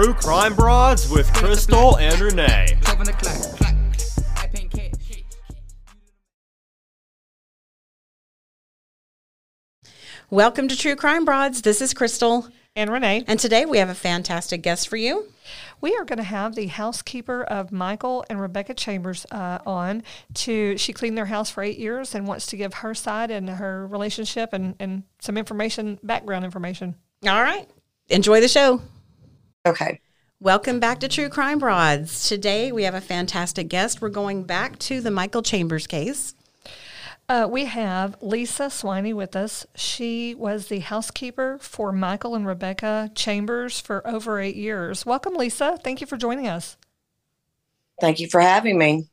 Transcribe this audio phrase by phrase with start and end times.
[0.00, 2.78] True Crime Broads with Crystal and Renee.
[10.30, 11.62] Welcome to True Crime Broads.
[11.62, 12.46] This is Crystal.
[12.76, 13.24] And Renee.
[13.26, 15.26] And today we have a fantastic guest for you.
[15.80, 20.04] We are going to have the housekeeper of Michael and Rebecca Chambers uh, on
[20.34, 23.50] to, she cleaned their house for eight years and wants to give her side and
[23.50, 26.94] her relationship and, and some information, background information.
[27.26, 27.68] All right.
[28.10, 28.80] Enjoy the show.
[29.66, 30.00] Okay.
[30.40, 32.28] Welcome back to True Crime Broads.
[32.28, 34.00] Today we have a fantastic guest.
[34.00, 36.34] We're going back to the Michael Chambers case.
[37.28, 39.66] Uh, we have Lisa Swiney with us.
[39.74, 45.04] She was the housekeeper for Michael and Rebecca Chambers for over eight years.
[45.04, 45.78] Welcome, Lisa.
[45.82, 46.76] Thank you for joining us.
[48.00, 49.08] Thank you for having me.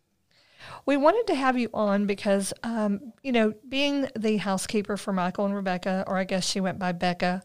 [0.85, 5.45] We wanted to have you on because, um, you know, being the housekeeper for Michael
[5.45, 7.41] and Rebecca, or I guess she went by Becca,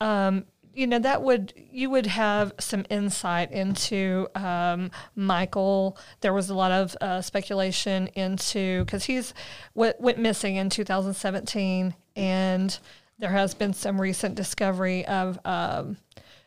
[0.00, 0.46] um,
[0.78, 5.98] you know that would you would have some insight into um, Michael.
[6.20, 9.34] There was a lot of uh, speculation into because he's
[9.74, 12.78] went, went missing in 2017, and
[13.18, 15.96] there has been some recent discovery of um,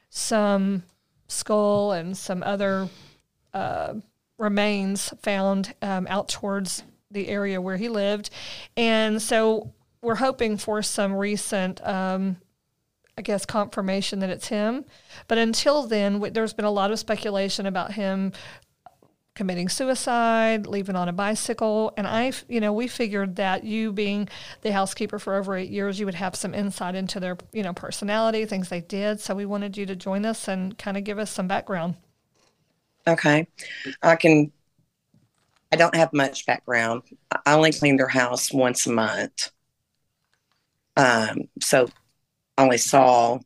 [0.10, 0.84] some
[1.28, 2.88] skull and some other
[3.54, 3.96] uh,
[4.38, 8.30] remains found um, out towards the area where he lived,
[8.78, 12.38] and so we're hoping for some recent um,
[13.18, 14.86] I guess, confirmation that it's him.
[15.28, 18.32] But until then, w- there's been a lot of speculation about him
[19.34, 21.94] committing suicide, leaving on a bicycle.
[21.98, 24.28] And I, you know, we figured that you being
[24.62, 27.74] the housekeeper for over eight years, you would have some insight into their, you know,
[27.74, 29.20] personality, things they did.
[29.20, 31.96] So we wanted you to join us and kind of give us some background.
[33.08, 33.48] Okay.
[34.02, 34.52] I can,
[35.72, 37.04] I don't have much background.
[37.46, 39.52] I only clean their house once a month.
[40.98, 41.88] Um, so
[42.58, 43.40] only saw,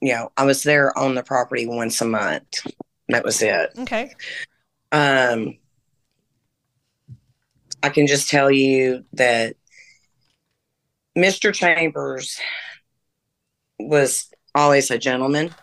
[0.00, 2.66] you know, I was there on the property once a month.
[3.08, 3.70] That was it.
[3.78, 4.14] Okay.
[4.92, 5.58] Um,
[7.82, 9.56] I can just tell you that
[11.16, 11.52] Mr.
[11.52, 12.38] Chambers
[13.78, 15.54] was always a gentleman,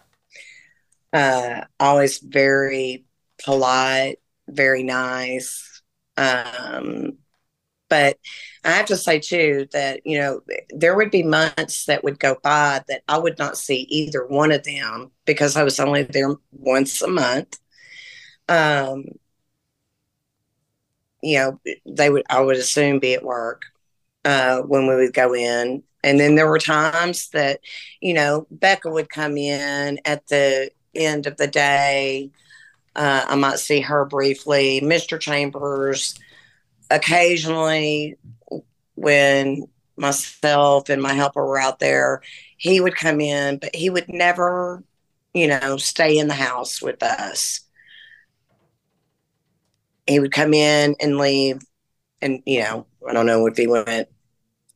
[1.14, 3.06] uh, always very
[3.44, 4.18] polite,
[4.48, 5.82] very nice.
[6.18, 7.18] Um,
[7.90, 8.18] but
[8.64, 12.38] I have to say too that you know there would be months that would go
[12.44, 16.36] by that I would not see either one of them because I was only there
[16.52, 17.60] once a month.
[18.50, 19.06] Um,
[21.22, 23.64] you know, they would I would assume be at work
[24.26, 27.60] uh, when we would go in, and then there were times that
[28.02, 32.32] you know Becca would come in at the end of the day.
[32.96, 34.82] Uh, I might see her briefly.
[34.82, 35.20] Mr.
[35.20, 36.18] Chambers
[36.90, 38.18] occasionally
[38.96, 42.22] when myself and my helper were out there,
[42.58, 44.84] he would come in, but he would never,
[45.34, 47.62] you know, stay in the house with us.
[50.08, 51.62] He would come in and leave,
[52.22, 54.08] and you know, I don't know if he went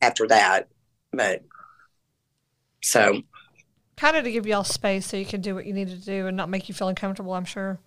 [0.00, 0.68] after that,
[1.12, 1.42] but
[2.82, 3.22] so
[3.96, 6.26] kind of to give y'all space so you can do what you need to do
[6.26, 7.34] and not make you feel uncomfortable.
[7.34, 7.78] I'm sure.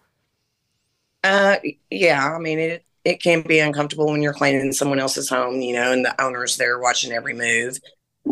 [1.24, 1.58] Uh,
[1.90, 5.74] yeah, I mean it it can be uncomfortable when you're cleaning someone else's home, you
[5.74, 7.78] know, and the owners there watching every move.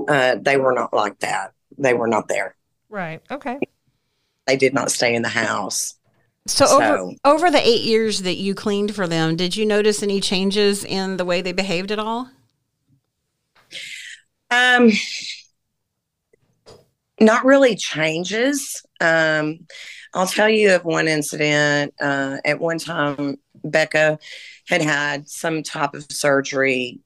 [0.07, 1.53] Uh, they were not like that.
[1.77, 2.55] They were not there.
[2.89, 3.21] Right.
[3.29, 3.59] Okay.
[4.47, 5.95] They did not stay in the house.
[6.47, 10.03] So, so over over the eight years that you cleaned for them, did you notice
[10.03, 12.29] any changes in the way they behaved at all?
[14.51, 14.91] Um,
[17.19, 18.83] not really changes.
[18.99, 19.59] Um,
[20.13, 21.93] I'll tell you of one incident.
[22.01, 24.19] Uh, at one time, Becca
[24.67, 26.99] had had some type of surgery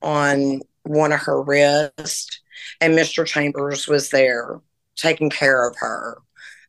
[0.00, 2.40] on one of her wrists,
[2.80, 3.26] and Mr.
[3.26, 4.60] Chambers was there
[4.96, 6.18] taking care of her.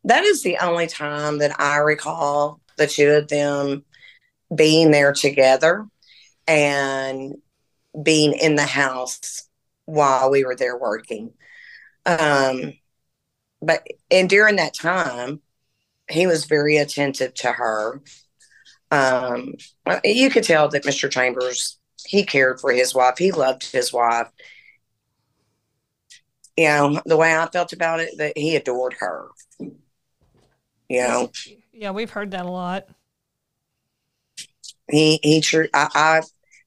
[0.03, 3.86] That is the only time that I recall the two of them
[4.53, 5.88] being there together
[6.47, 7.35] and
[8.02, 9.47] being in the house
[9.85, 11.32] while we were there working.
[12.06, 12.73] Um,
[13.62, 15.41] but and during that time,
[16.09, 18.02] he was very attentive to her
[18.93, 19.55] um,
[20.03, 21.09] you could tell that Mr.
[21.09, 23.17] Chambers he cared for his wife.
[23.17, 24.28] He loved his wife.
[26.55, 29.29] You know the way I felt about it, that he adored her.
[29.59, 29.72] You
[30.90, 31.31] know.
[31.72, 32.85] Yeah, we've heard that a lot.
[34.90, 35.67] He he true.
[35.73, 36.22] I, I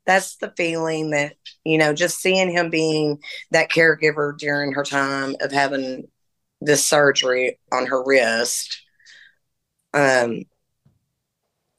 [0.04, 1.34] that's the feeling that
[1.64, 3.18] you know just seeing him being
[3.52, 6.08] that caregiver during her time of having
[6.60, 8.82] this surgery on her wrist
[9.92, 10.42] um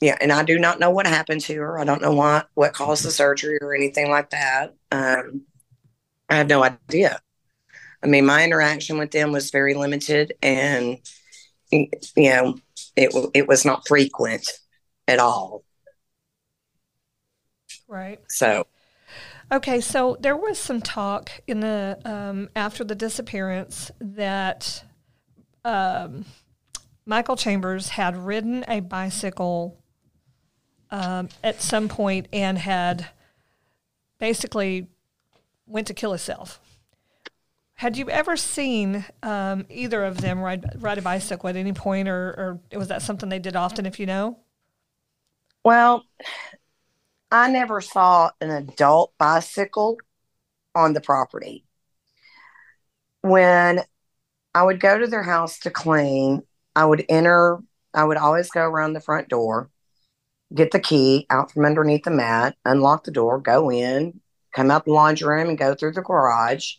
[0.02, 1.80] yeah, and I do not know what happened to her.
[1.80, 4.74] I don't know what what caused the surgery or anything like that.
[4.92, 5.42] Um,
[6.30, 7.20] I have no idea.
[8.04, 11.00] I mean, my interaction with them was very limited, and
[11.72, 12.58] you know,
[12.96, 14.48] it it was not frequent
[15.08, 15.64] at all.
[17.88, 18.20] Right.
[18.30, 18.68] So
[19.50, 24.84] Okay, so there was some talk in the um, after the disappearance that
[25.64, 26.26] um,
[27.06, 29.82] Michael Chambers had ridden a bicycle
[30.92, 33.10] um, at some point and had
[34.20, 34.88] basically
[35.66, 36.60] went to kill himself.
[37.76, 42.08] Had you ever seen um, either of them ride ride a bicycle at any point,
[42.08, 43.86] or, or was that something they did often?
[43.86, 44.40] If you know.
[45.64, 46.04] Well,
[47.32, 49.98] I never saw an adult bicycle
[50.74, 51.66] on the property.
[53.22, 53.82] When
[54.56, 56.42] I would go to their house to clean,
[56.76, 57.60] I would enter,
[57.94, 59.70] I would always go around the front door,
[60.54, 64.20] get the key out from underneath the mat, unlock the door, go in,
[64.54, 66.74] come out the laundry room and go through the garage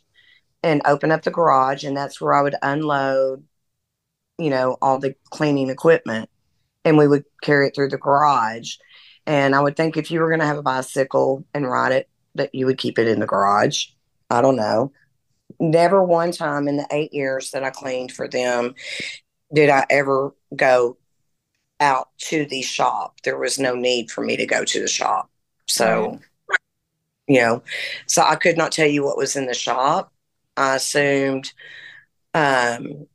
[0.62, 1.84] and open up the garage.
[1.84, 3.44] And that's where I would unload,
[4.38, 6.28] you know, all the cleaning equipment
[6.84, 8.76] and we would carry it through the garage
[9.28, 12.08] and I would think if you were going to have a bicycle and ride it,
[12.36, 13.88] that you would keep it in the garage.
[14.30, 14.90] I don't know.
[15.60, 18.74] Never one time in the eight years that I cleaned for them
[19.52, 20.96] did I ever go
[21.80, 23.20] out to the shop.
[23.22, 25.30] There was no need for me to go to the shop.
[25.66, 26.58] So, right.
[27.26, 27.62] you know,
[28.06, 30.12] so I could not tell you what was in the shop.
[30.56, 31.52] I assumed,
[32.34, 33.06] um,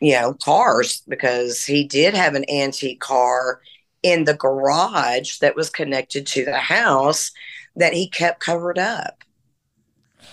[0.00, 3.60] you know, cars because he did have an antique car
[4.02, 7.32] in the garage that was connected to the house
[7.74, 9.24] that he kept covered up.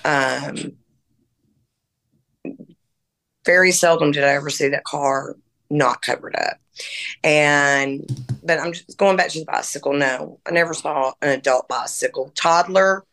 [0.05, 0.77] Um,
[3.45, 5.35] very seldom did I ever see that car
[5.73, 6.57] not covered up.
[7.23, 8.05] And,
[8.43, 9.93] but I'm just going back to the bicycle.
[9.93, 12.31] No, I never saw an adult bicycle.
[12.35, 13.03] Toddler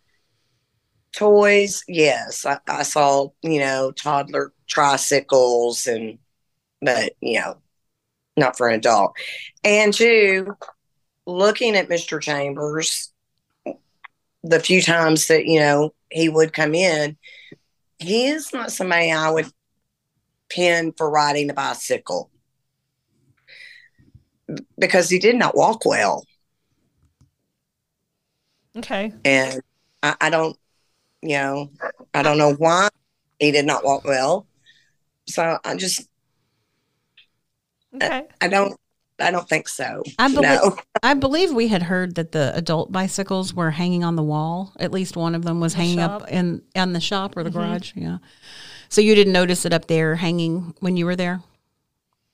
[1.13, 2.47] toys, yes.
[2.47, 6.19] I, I saw, you know, toddler tricycles and,
[6.81, 7.59] but, you know,
[8.37, 9.17] not for an adult.
[9.65, 10.57] And two,
[11.27, 12.21] looking at Mr.
[12.21, 13.13] Chambers,
[14.43, 17.17] the few times that, you know, he would come in,
[17.99, 19.51] he is not somebody I would
[20.49, 22.31] pin for riding a bicycle
[24.79, 26.25] because he did not walk well.
[28.77, 29.13] Okay.
[29.25, 29.61] And
[30.03, 30.57] I, I don't,
[31.23, 31.71] you know,
[32.15, 32.89] I don't know why
[33.39, 34.47] he did not walk well.
[35.29, 36.09] So I just,
[37.95, 38.27] Okay.
[38.41, 38.79] I, I don't
[39.19, 40.03] I don't think so.
[40.19, 40.77] I believe, no.
[41.03, 44.73] I believe we had heard that the adult bicycles were hanging on the wall.
[44.79, 46.23] At least one of them was The hanging shop.
[46.23, 47.59] up in on the shop or the Mm-hmm.
[47.59, 47.93] garage.
[47.97, 48.19] Yeah.
[48.89, 51.43] So you didn't notice it up there hanging when you were there?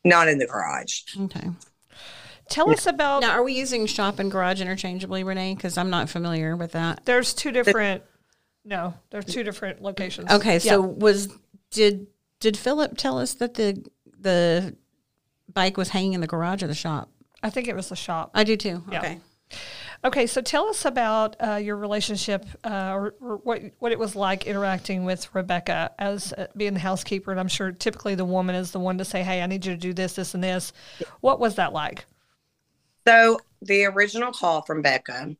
[0.05, 1.03] Not in the garage.
[1.19, 1.49] Okay.
[2.49, 3.23] Tell us about.
[3.23, 5.55] Now, are we using shop and garage interchangeably, Renee?
[5.55, 7.05] Because I'm not familiar with that.
[7.05, 8.03] There's two different.
[8.65, 10.31] No, there's two different locations.
[10.31, 10.59] Okay.
[10.59, 10.77] So Yeah.
[10.77, 11.29] was
[11.71, 12.07] did
[12.41, 13.85] did Philip tell us that the
[14.19, 14.77] the
[15.53, 17.11] bike was hanging in the garage or the shop?
[17.43, 18.31] I think it was the shop.
[18.35, 18.83] I do too.
[18.91, 18.99] Yeah.
[19.01, 19.21] Okay.
[20.05, 24.15] Okay, so tell us about uh, your relationship, uh, or, or what what it was
[24.15, 27.31] like interacting with Rebecca as uh, being the housekeeper.
[27.31, 29.73] And I'm sure typically the woman is the one to say, "Hey, I need you
[29.73, 30.73] to do this, this, and this."
[31.21, 32.05] What was that like?
[33.07, 35.37] So the original call from Becca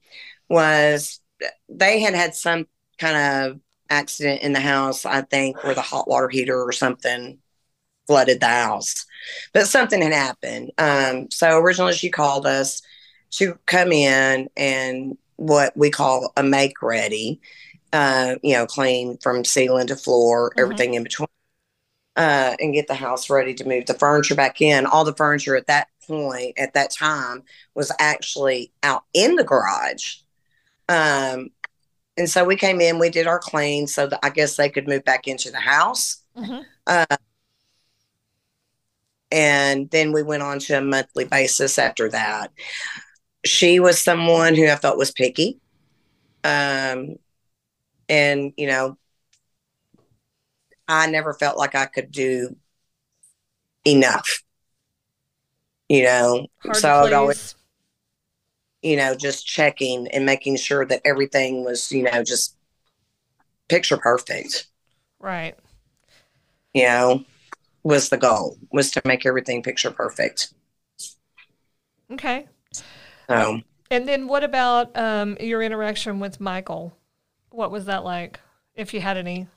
[0.49, 1.21] was
[1.69, 2.67] they had had some
[2.99, 3.61] kind of
[3.91, 7.39] accident in the house, I think, where the hot water heater or something
[8.07, 9.05] flooded the house.
[9.53, 10.73] But something had happened.
[10.79, 12.83] Um, so originally she called us
[13.33, 17.41] to come in and what we call a make ready,
[17.93, 20.63] uh, you know, clean from ceiling to floor, Mhm.
[20.63, 21.27] everything in between.
[22.17, 24.87] Uh, and get the house ready to move the furniture back in.
[24.87, 27.43] All the furniture at that point, at that time,
[27.75, 30.17] was actually out in the garage.
[30.89, 31.51] Um,
[32.17, 34.89] and so we came in, we did our clean so that I guess they could
[34.89, 36.23] move back into the house.
[36.37, 36.63] Mm-hmm.
[36.87, 37.17] Uh,
[39.31, 42.53] and then we went on to a monthly basis after that.
[43.45, 45.59] She was someone who I felt was picky.
[46.45, 47.17] Um,
[48.09, 48.97] and, you know,
[50.89, 52.57] I never felt like I could do
[53.85, 54.43] enough.
[55.89, 57.55] You know, Hard so I would always
[58.83, 62.57] you know, just checking and making sure that everything was, you know, just
[63.69, 64.67] picture perfect,
[65.19, 65.57] Right.
[66.75, 67.25] you know,
[67.85, 70.55] was the goal, was to make everything picture perfect.
[72.11, 72.47] Okay.
[73.29, 76.97] So, And then what about um, your interaction with Michael?
[77.51, 78.41] What was that like,
[78.75, 79.49] if you had any?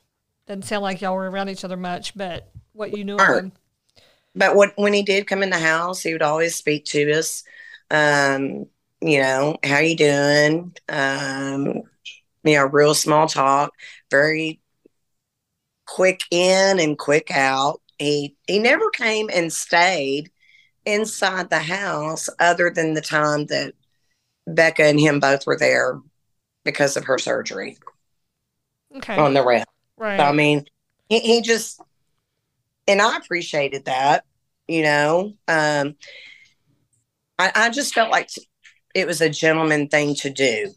[0.46, 3.52] Doesn't sound like y'all were around each other much, but what you knew of him.
[4.34, 7.44] But what, when he did come in the house, he would always speak to us.
[7.90, 8.66] Um,
[9.00, 10.74] you know, how you doing?
[10.88, 11.82] Um,
[12.44, 13.72] you know, real small talk,
[14.10, 14.60] very
[15.86, 17.80] quick in and quick out.
[17.98, 20.30] He he never came and stayed
[20.86, 23.74] inside the house other than the time that
[24.46, 26.00] Becca and him both were there
[26.64, 27.78] because of her surgery
[28.96, 29.16] Okay.
[29.16, 29.68] on the rent.
[29.96, 30.18] right.
[30.18, 30.66] So, I mean,
[31.08, 31.80] he, he just,
[32.90, 34.24] and I appreciated that,
[34.66, 35.34] you know.
[35.46, 35.94] Um,
[37.38, 38.30] I, I just felt like
[38.96, 40.72] it was a gentleman thing to do.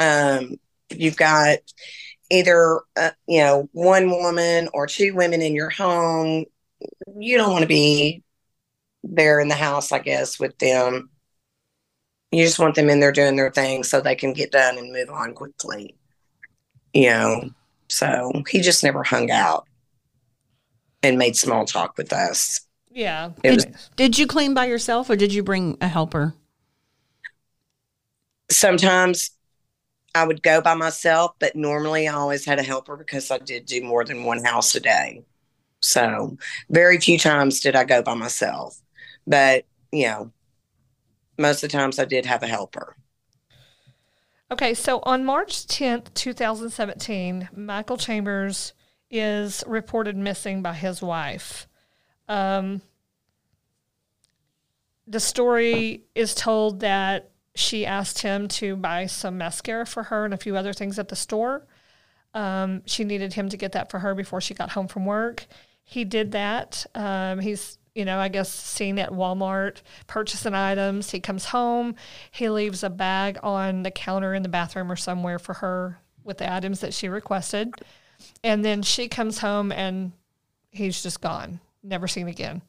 [0.00, 0.56] Um,
[0.90, 1.58] you've got
[2.28, 6.44] either, uh, you know, one woman or two women in your home.
[7.16, 8.24] You don't want to be
[9.04, 11.08] there in the house, I guess, with them.
[12.32, 14.92] You just want them in there doing their thing so they can get done and
[14.92, 15.94] move on quickly.
[16.92, 17.50] You know,
[17.88, 19.67] so he just never hung out
[21.02, 22.60] and made small talk with us.
[22.90, 23.30] yeah.
[23.44, 26.34] It was- Did you clean by yourself or did you bring a helper?
[28.50, 29.30] Sometimes
[30.14, 33.66] I would go by myself, but normally I always had a helper because I did
[33.66, 35.22] do more than one house a day.
[35.80, 36.36] So
[36.70, 38.80] very few times did I go by myself.
[39.26, 40.32] But, you know,
[41.36, 42.96] most of the times I did have a helper.
[44.50, 48.72] Okay, so on March 10th, 2017, Michael Chambers
[49.10, 51.66] is reported missing by his wife.
[52.28, 52.82] Um,
[55.06, 60.34] the story is told that she asked him to buy some mascara for her and
[60.34, 61.66] a few other things at the store.
[62.34, 65.46] Um, she needed him to get that for her before she got home from work.
[65.82, 66.84] He did that.
[66.94, 71.10] Um, he's, you know, I guess seen at Walmart purchasing items.
[71.10, 71.96] He comes home.
[72.30, 76.38] He leaves a bag on the counter in the bathroom or somewhere for her with
[76.38, 77.72] the items that she requested.
[78.42, 80.12] And then she comes home and
[80.70, 82.62] he's just gone, never seen again.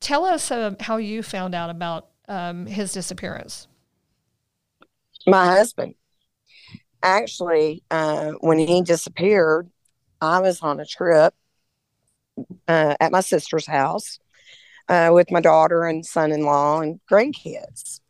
[0.00, 3.66] Tell us uh, how you found out about um, his disappearance.
[5.26, 5.94] My husband.
[7.02, 9.68] Actually, uh, when he disappeared,
[10.20, 11.34] I was on a trip
[12.68, 14.18] uh, at my sister's house
[14.88, 18.00] uh, with my daughter and son in law and grandkids.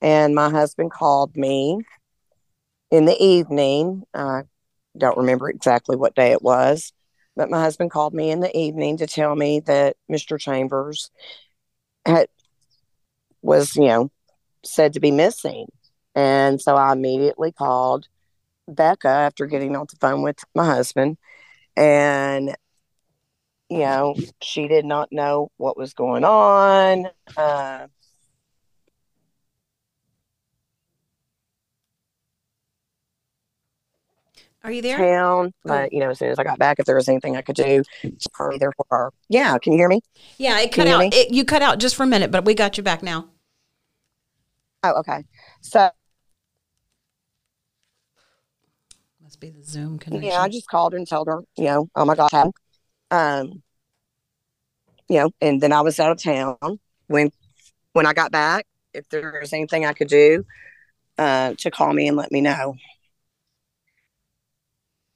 [0.00, 1.78] And my husband called me
[2.90, 4.04] in the evening.
[4.96, 6.92] Don't remember exactly what day it was,
[7.36, 10.38] but my husband called me in the evening to tell me that Mr.
[10.38, 11.10] Chambers
[12.06, 12.28] had
[13.42, 14.10] was, you know,
[14.64, 15.66] said to be missing.
[16.14, 18.08] And so I immediately called
[18.68, 21.16] Becca after getting off the phone with my husband.
[21.76, 22.54] And,
[23.68, 27.06] you know, she did not know what was going on.
[27.36, 27.86] Uh,
[34.62, 34.98] Are you there?
[34.98, 37.42] town, but you know, as soon as I got back, if there was anything I
[37.42, 37.82] could do
[38.34, 39.12] for either for her.
[39.28, 40.00] Yeah, can you hear me?
[40.36, 41.14] Yeah, it cut out.
[41.14, 43.28] It, you cut out just for a minute, but we got you back now.
[44.82, 45.24] Oh, okay.
[45.62, 45.90] So
[49.22, 50.28] Must be the Zoom connection.
[50.28, 52.50] yeah, I just called her and told her, you know, oh my God,
[53.10, 53.62] um,
[55.08, 56.56] you know, and then I was out of town
[57.06, 57.30] when
[57.92, 58.66] when I got back.
[58.92, 60.44] If there was anything I could do,
[61.16, 62.74] uh, to call me and let me know.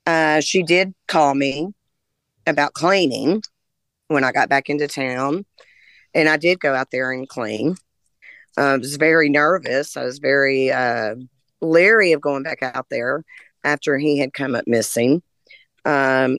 [0.07, 1.69] Uh, she did call me
[2.47, 3.43] about cleaning
[4.09, 5.47] when I got back into town,
[6.13, 7.77] and I did go out there and clean.
[8.57, 9.97] I was very nervous.
[9.97, 11.17] I was very uh,
[11.61, 13.25] leery of going back out there
[13.65, 15.23] after he had come up missing
[15.85, 16.39] um,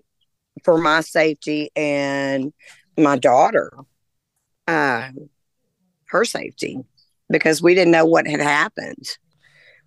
[0.63, 2.53] for my safety and
[2.97, 3.71] my daughter,
[4.67, 5.09] uh,
[6.05, 6.79] her safety,
[7.29, 9.17] because we didn't know what had happened.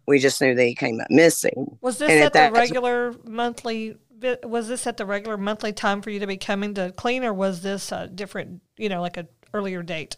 [0.08, 1.76] We just knew that he came up missing.
[1.82, 3.94] Was this And at at the regular monthly?
[4.42, 7.34] Was this at the regular monthly time for you to be coming to clean, or
[7.34, 10.16] was this a different, you know, like a earlier date?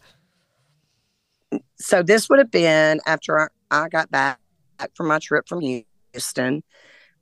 [1.75, 4.39] So this would have been after I, I got back
[4.93, 5.59] from my trip from
[6.13, 6.63] Houston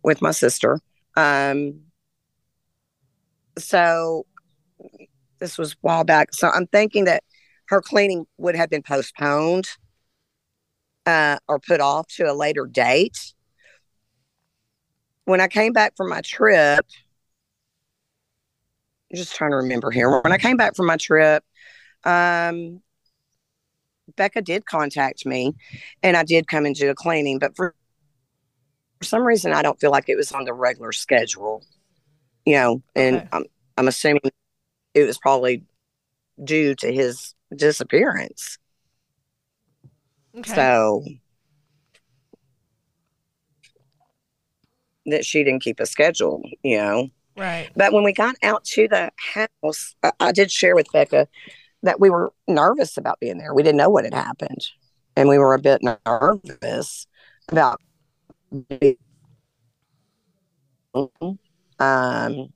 [0.03, 0.79] with my sister.
[1.17, 1.81] Um,
[3.57, 4.27] so
[5.39, 6.35] this was a while back.
[6.35, 7.23] So I'm thinking that
[7.69, 9.69] her cleaning would have been postponed
[11.09, 13.33] uh, or put off to a later date.
[15.25, 16.85] When I came back from my trip,
[19.11, 20.21] I'm just trying to remember here.
[20.21, 21.43] When I came back from my trip,
[22.03, 22.81] um,
[24.15, 25.55] Becca did contact me
[26.03, 27.73] and I did come and do a cleaning, but for,
[28.99, 31.63] for some reason, I don't feel like it was on the regular schedule,
[32.45, 33.27] you know, and Okay.
[33.31, 33.45] I'm,
[33.77, 34.21] I'm assuming
[34.93, 35.63] it was probably
[36.43, 38.57] due to his disappearance.
[40.37, 40.53] Okay.
[40.53, 41.03] So
[45.05, 47.09] that she didn't keep a schedule, you know.
[47.35, 47.69] right.
[47.75, 51.27] But when we got out to the house, I, I did share with Becca
[51.83, 53.53] that we were nervous about being there.
[53.53, 54.67] We didn't know what had happened,
[55.15, 57.07] and we were a bit nervous
[57.49, 57.81] about.
[61.79, 62.53] Um,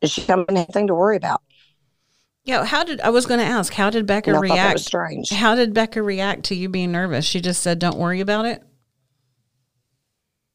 [0.00, 1.42] is she having anything to worry about?
[2.46, 3.72] Yeah, how did I was going to ask?
[3.74, 4.72] How did Becca And I thought that react?
[4.74, 5.30] was strange.
[5.30, 7.24] How did Becca react to you being nervous?
[7.24, 8.62] She just said, "Don't worry about it."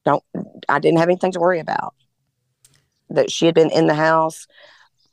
[0.06, 0.24] Don't
[0.70, 1.94] I didn't have anything to worry about.
[3.10, 4.48] That she had been in the house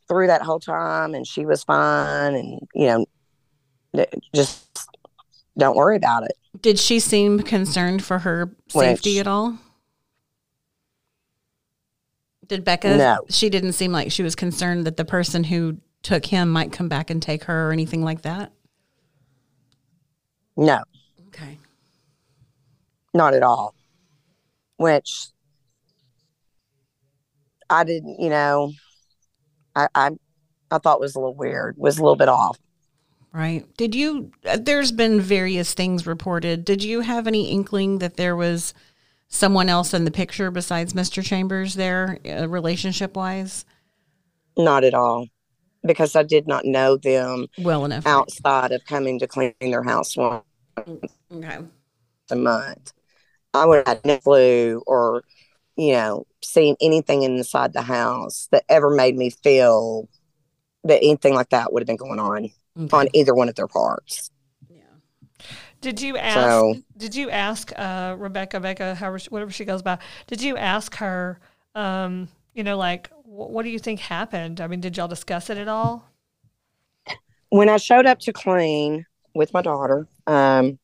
[0.09, 3.07] through that whole time and she was fine and you know
[4.35, 4.65] just
[5.59, 6.33] don't worry about it.
[6.63, 9.59] Did she seem concerned for her safety Which- at all?
[12.47, 12.97] Did Becca?
[12.97, 13.19] No.
[13.29, 16.89] She didn't seem like she was concerned that the person who took him might come
[16.89, 18.53] back and take her or anything like that.
[20.57, 20.83] No,
[21.29, 21.59] Okay.
[23.15, 23.75] not at all.
[24.77, 25.27] Which
[27.71, 28.73] I didn't, you know,
[29.77, 30.11] I I,
[30.71, 32.59] I thought was a little weird, was a little bit off.
[33.33, 33.67] Right.
[33.77, 34.33] Did you?
[34.47, 36.65] uh, There's been various things reported.
[36.65, 38.73] Did you have any inkling that there was
[39.29, 41.23] someone else in the picture besides Mr.
[41.23, 43.67] Chambers there, uh, relationship wise?
[44.57, 45.27] Not at all.
[45.89, 48.07] Because I did not know them Well enough.
[48.07, 50.45] outside of coming to clean their house once
[51.33, 51.59] Okay.
[52.31, 52.93] a month.
[53.55, 55.23] I would have had no clue or,
[55.77, 60.09] you know, seen anything inside the house that ever made me feel
[60.85, 62.97] that anything like that would have been going on Okay.
[62.97, 64.31] on either one of their parts.
[64.69, 64.83] yeah.
[65.81, 66.35] Did you ask?
[66.39, 69.99] So- did you ask uh, Rebecca, Becca, however, she- whatever she goes by?
[70.27, 71.41] Did you ask her?
[71.75, 74.61] Um, you know, like, wh- what do you think happened?
[74.61, 76.11] I mean, did y'all discuss it at all?
[77.51, 80.79] When I showed up to clean with my daughter, um,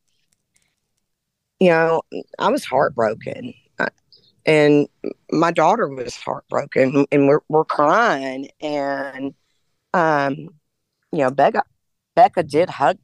[1.58, 2.02] you know,
[2.38, 3.54] I was heartbroken.
[4.46, 4.88] And
[5.32, 8.50] my daughter was heartbroken and we're, we're crying.
[8.60, 9.34] And,
[9.94, 10.34] um,
[11.12, 11.62] you know, Becca,
[12.14, 12.98] Becca did hug,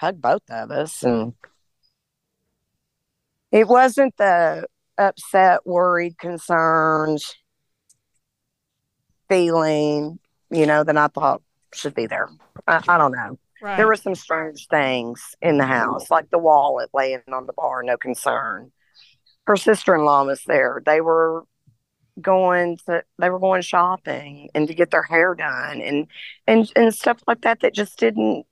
[0.00, 1.02] hug both of us.
[1.02, 1.34] And
[3.52, 7.20] it wasn't the upset, worried, concerned
[9.28, 10.18] feeling,
[10.50, 12.28] you know, that I thought should be there.
[12.66, 13.38] I, I don't know.
[13.62, 13.76] Right.
[13.76, 17.82] There were some strange things in the house, like the wallet laying on the bar,
[17.82, 18.70] no concern.
[19.46, 20.82] Her sister in law was there.
[20.84, 21.44] They were
[22.20, 26.06] going to they were going shopping and to get their hair done and
[26.46, 28.46] and and stuff like that that just didn't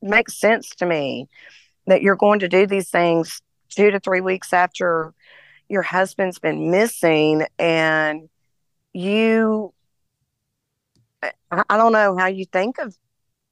[0.00, 1.26] make sense to me
[1.86, 5.12] that you're going to do these things two to three weeks after
[5.68, 8.28] your husband's been missing and
[8.96, 9.72] you
[11.22, 12.96] I, I don't know how you think of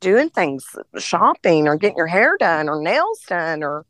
[0.00, 0.64] doing things
[0.98, 3.84] shopping or getting your hair done or nails done or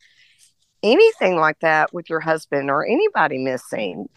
[0.82, 4.08] anything like that with your husband or anybody missing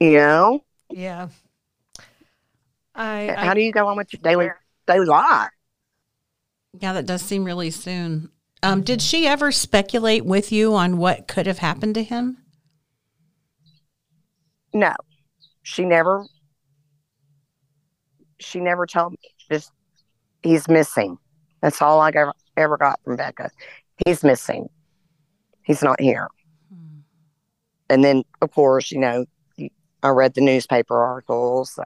[0.00, 1.28] you know yeah.
[2.94, 4.50] I, I how do you go on with your daily
[4.86, 5.50] daily life
[6.78, 8.30] Yeah, that does seem really soon.
[8.62, 12.38] Um, did she ever speculate with you on what could have happened to him?
[14.72, 14.94] no
[15.62, 16.26] she never
[18.44, 19.18] she never told me
[19.50, 19.72] just
[20.42, 21.16] he's missing
[21.60, 23.50] that's all i ever, ever got from becca
[24.04, 24.68] he's missing
[25.62, 26.28] he's not here
[26.70, 27.00] hmm.
[27.88, 29.24] and then of course you know
[30.02, 31.78] i read the newspaper articles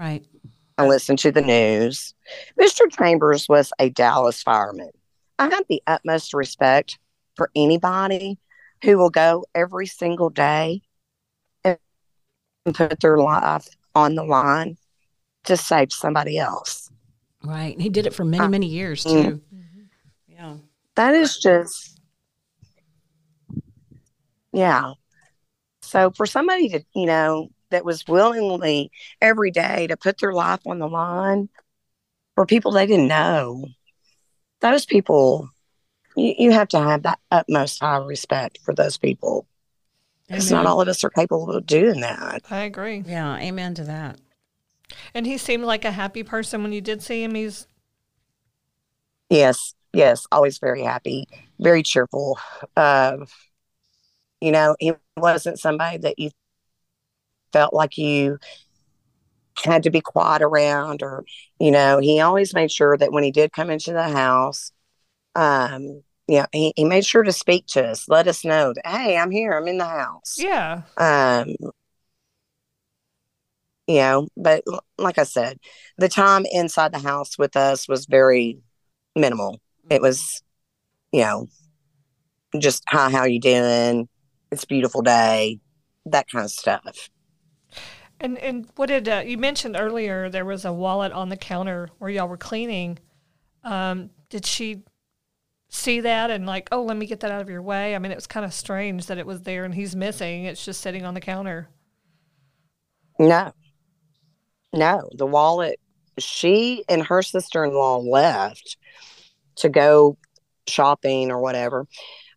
[0.00, 0.24] Right.
[0.78, 2.14] I listened to the news.
[2.58, 2.90] Mr.
[2.90, 4.92] Chambers was a Dallas fireman.
[5.38, 6.98] I have the utmost respect
[7.36, 8.38] for anybody
[8.82, 10.80] who will go every single day
[11.64, 11.76] and
[12.72, 14.78] put their life on the line
[15.44, 16.90] to save somebody else.
[17.42, 17.72] Right.
[17.72, 19.40] And He did it for many, Uh, many years too.
[20.28, 20.56] Yeah.
[20.96, 22.00] That is just,
[24.52, 24.92] yeah.
[25.82, 30.60] So for somebody to, you know, that was willingly every day to put their life
[30.66, 31.48] on the line
[32.34, 33.66] for people they didn't know,
[34.60, 35.48] those people,
[36.16, 39.46] you, you have to have that utmost high respect for those people.
[40.26, 42.42] Because not all of us are capable of doing that.
[42.50, 43.02] I agree.
[43.06, 43.36] Yeah.
[43.38, 44.20] Amen to that.
[45.14, 47.34] And he seemed like a happy person when you did see him.
[47.34, 47.66] He's
[49.28, 51.28] Yes, yes, always very happy,
[51.60, 52.38] very cheerful.
[52.76, 53.18] Uh,
[54.40, 56.30] you know, he wasn't somebody that you
[57.52, 58.38] felt like you
[59.64, 61.24] had to be quiet around, or
[61.58, 64.72] you know, he always made sure that when he did come into the house,
[65.34, 68.86] um, you know, he, he made sure to speak to us, let us know that
[68.86, 70.36] hey, I'm here, I'm in the house.
[70.38, 70.82] yeah.
[70.96, 71.54] Um,
[73.90, 74.62] you know, but
[74.98, 75.58] like I said,
[75.98, 78.60] the time inside the house with us was very
[79.16, 79.60] minimal.
[79.90, 80.44] It was,
[81.10, 81.48] you know,
[82.56, 84.08] just hi, how are you doing?
[84.52, 85.58] It's a beautiful day,
[86.06, 87.10] that kind of stuff.
[88.20, 90.30] And and what did uh, you mentioned earlier?
[90.30, 93.00] There was a wallet on the counter where y'all were cleaning.
[93.64, 94.84] Um, did she
[95.68, 97.96] see that and like, oh, let me get that out of your way?
[97.96, 100.44] I mean, it was kind of strange that it was there and he's missing.
[100.44, 101.70] It's just sitting on the counter.
[103.18, 103.52] No,
[104.72, 105.80] no, the wallet
[106.18, 108.76] she and her sister in law left
[109.56, 110.16] to go
[110.68, 111.86] shopping or whatever.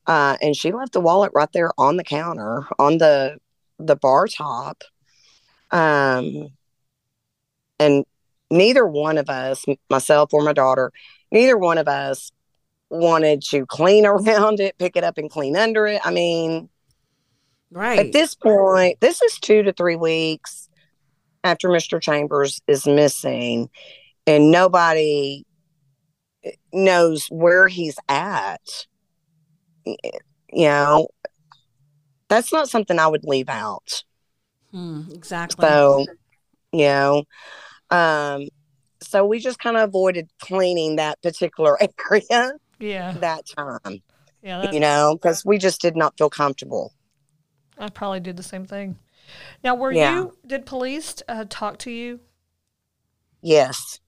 [0.06, 3.38] Uh, and she left the wallet right there on the counter on the
[3.80, 4.84] the bar top.
[5.72, 6.50] Um,
[7.80, 8.06] and
[8.52, 10.92] neither one of us, myself or my daughter,
[11.32, 12.32] neither one of us
[12.90, 16.02] wanted to clean around it, pick it up and clean under it.
[16.04, 16.70] I mean,
[17.72, 18.00] Right.
[18.00, 20.70] at this point, this is two to three weeks
[21.44, 22.02] after Mr.
[22.02, 23.70] Chambers is missing,
[24.26, 25.44] and nobody
[26.72, 28.62] knows where he's at.
[29.86, 29.98] You
[30.52, 31.08] know,
[32.30, 34.04] that's not something I would leave out.
[34.72, 35.62] Hmm, exactly.
[35.62, 36.06] So,
[36.72, 37.24] you know,
[37.90, 38.48] um,
[39.02, 41.78] so we just kind of avoided cleaning that particular
[42.12, 43.14] area Yeah.
[43.14, 44.02] that time,
[44.42, 44.72] Yeah.
[44.72, 46.94] You know, because we just did not feel comfortable.
[47.78, 48.98] I probably did the same thing.
[49.64, 50.16] Now, were Yeah.
[50.16, 52.20] you, did police uh, talk to you?
[53.42, 54.00] Yes.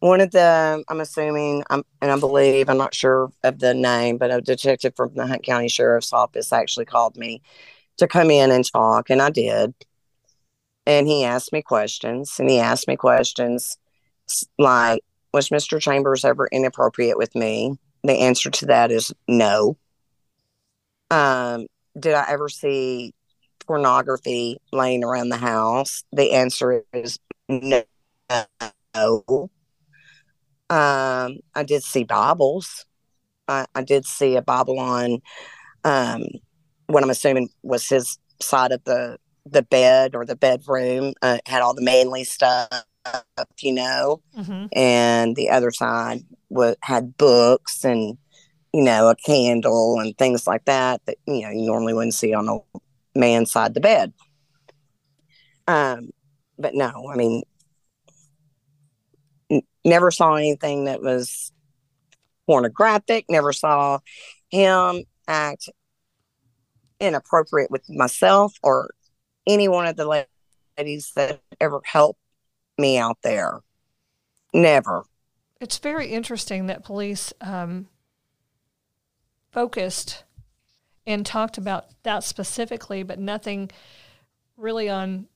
[0.00, 4.18] One of the, I'm assuming, um, and I believe, I'm not sure of the name,
[4.18, 7.40] but a detective from the Hunt County Sheriff's Office actually called me
[7.98, 9.74] to come in and talk, and I did.
[10.86, 13.78] And he asked me questions, and he asked me questions
[14.58, 15.80] like, Was Mr.
[15.80, 17.78] Chambers ever inappropriate with me?
[18.02, 19.76] The answer to that is no.
[21.12, 21.66] Um,
[21.98, 23.14] did I ever see
[23.66, 26.04] pornography laying around the house?
[26.12, 27.84] The answer is no.
[30.70, 32.86] Um, I did see Bibles.
[33.48, 35.20] I, I did see a Bible on
[35.84, 36.24] um,
[36.86, 41.14] what I'm assuming was his side of the the bed or the bedroom.
[41.20, 42.68] Uh, had all the manly stuff,
[43.60, 44.66] you know, Mm-hmm.
[44.72, 48.16] and the other side was had books and
[48.72, 52.32] you know a candle and things like that that you know you normally wouldn't see
[52.32, 52.58] on a
[53.18, 54.12] man's side of the bed.
[55.68, 56.10] Um,
[56.58, 57.42] but no, I mean,
[59.50, 61.52] n- never saw anything that was
[62.46, 63.26] pornographic.
[63.28, 63.98] Never saw
[64.50, 65.68] him act
[67.00, 68.90] inappropriate with myself or
[69.46, 70.26] any one of the
[70.78, 72.20] ladies that ever helped
[72.78, 73.60] me out there.
[74.54, 75.04] Never.
[75.60, 77.88] It's very interesting that police um,
[79.52, 80.24] focused
[81.06, 83.70] and talked about that specifically, but nothing
[84.56, 85.26] really on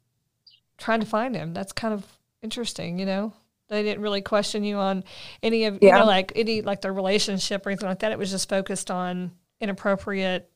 [0.79, 1.55] trying to find him.
[1.55, 2.05] That's kind of
[2.43, 3.33] interesting, you know?
[3.69, 5.03] They didn't really question you on
[5.43, 8.13] any of, you know, like any, like their relationship or anything like that.
[8.13, 10.49] It was just focused on inappropriate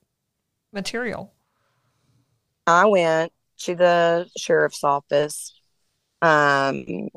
[0.73, 1.33] material.
[2.69, 5.53] I went to the sheriff's office.
[6.23, 7.09] Um,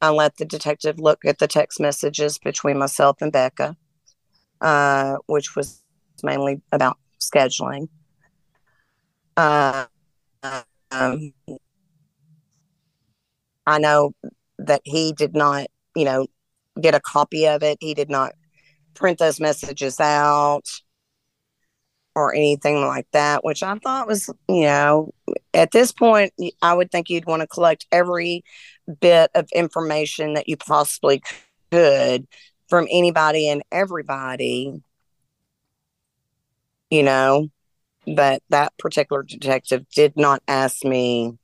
[0.00, 3.76] I let the detective look at the text messages between myself and Becca,
[4.62, 5.82] uh, which was
[6.22, 7.88] mainly about scheduling.
[9.36, 9.86] Uh,
[10.90, 11.32] um,
[13.66, 14.14] I know
[14.58, 16.26] that he did not, you know,
[16.80, 17.78] get a copy of it.
[17.80, 18.32] He did not
[18.94, 20.68] print those messages out
[22.14, 25.12] or anything like that, which I thought was, you know,
[25.54, 28.44] at this point, I would think you'd want to collect every
[29.00, 31.22] bit of information that you possibly
[31.70, 32.26] could
[32.72, 34.80] from anybody and everybody,
[36.88, 37.50] you know.
[38.06, 41.36] But that particular detective did not ask me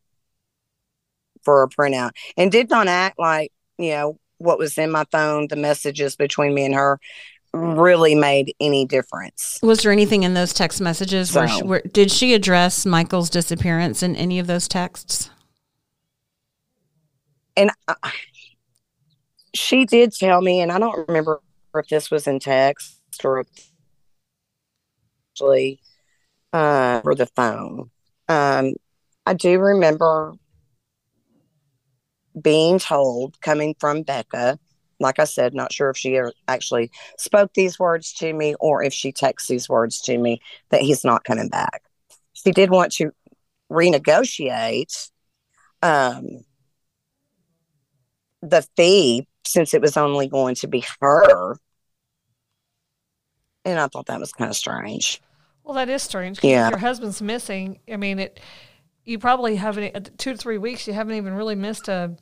[1.43, 5.49] for a printout and did not act like, you know, what was in my phone,
[5.49, 6.99] the messages between me and her
[7.53, 9.59] really made any difference.
[9.63, 14.03] Was there anything in those text messages where, she, where did she address Michael's disappearance
[14.03, 15.29] in any of those texts?
[17.59, 18.13] and I,
[19.59, 21.41] she did tell me, and I don't remember
[21.75, 23.45] if this was in text or
[25.33, 25.81] actually
[26.53, 27.91] uh, or the phone.
[28.29, 28.75] Um,
[29.27, 30.35] I do remember
[32.41, 34.59] being told, coming from Becca,
[35.01, 38.93] like I said, not sure if she actually spoke these words to me or if
[38.93, 40.41] she texted these words to me
[40.71, 41.83] that he's not coming back.
[42.33, 43.13] She did want to
[43.71, 45.11] renegotiate
[45.83, 46.45] um,
[48.43, 51.57] the fee since it was only going to be her.
[53.65, 55.21] And I thought that was kind of strange.
[55.65, 56.43] Well, that is strange.
[56.43, 56.71] Yeah.
[56.71, 58.41] Your husband's missing, I mean, it.
[59.05, 60.87] You probably haven't two to three weeks.
[60.87, 62.17] You haven't even really missed a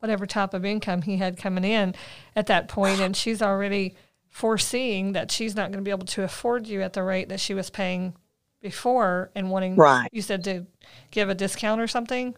[0.00, 1.94] whatever type of income he had coming in
[2.34, 3.94] at that point, and she's already
[4.28, 7.40] foreseeing that she's not going to be able to afford you at the rate that
[7.40, 8.14] she was paying
[8.60, 9.76] before, and wanting.
[9.76, 10.08] Right.
[10.12, 10.66] You said to
[11.10, 12.34] give a discount or something.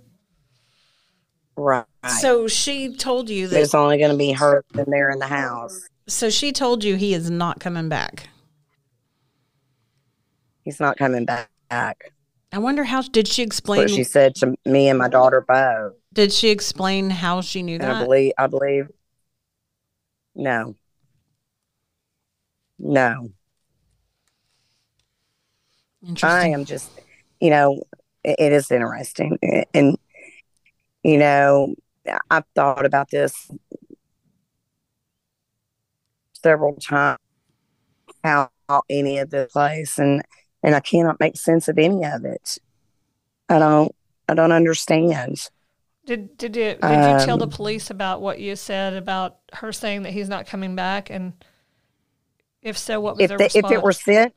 [1.56, 1.84] Right.
[2.20, 3.54] So she told you that.
[3.54, 5.88] There's only going to be her in there in the house.
[6.08, 8.28] So she told you he is not coming back.
[10.64, 11.50] He's not coming back.
[11.70, 13.80] I wonder how did she explain?
[13.80, 15.94] What she said to me and my daughter both.
[16.12, 18.04] Did she explain how she knew And I that?
[18.04, 18.88] believe, I believe,
[20.34, 20.76] no,
[22.78, 23.30] no.
[26.06, 26.90] Interesting I am just,
[27.40, 27.82] you know,
[28.22, 29.38] it, it is interesting.
[29.72, 29.96] And,
[31.02, 31.74] you know,
[32.30, 33.50] I've thought about this
[36.42, 37.18] several times,
[38.24, 38.50] how
[38.90, 40.22] any of this place, and,
[40.62, 42.58] and I cannot make sense of any of it.
[43.48, 43.94] I don't,
[44.28, 45.48] I don't understand.
[46.04, 49.72] Did did you did you tell the Um, police about what you said about her
[49.72, 51.10] saying that he's not coming back?
[51.10, 51.32] And
[52.62, 53.72] if so, what was If, their the, response?
[53.72, 54.34] if it were sent,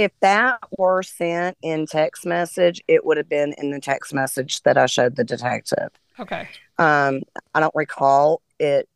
[0.00, 4.62] if that were sent in text message, it would have been in the text message
[4.62, 5.90] that I showed the detective.
[6.18, 7.20] okay, Um,
[7.54, 8.88] I don't recall it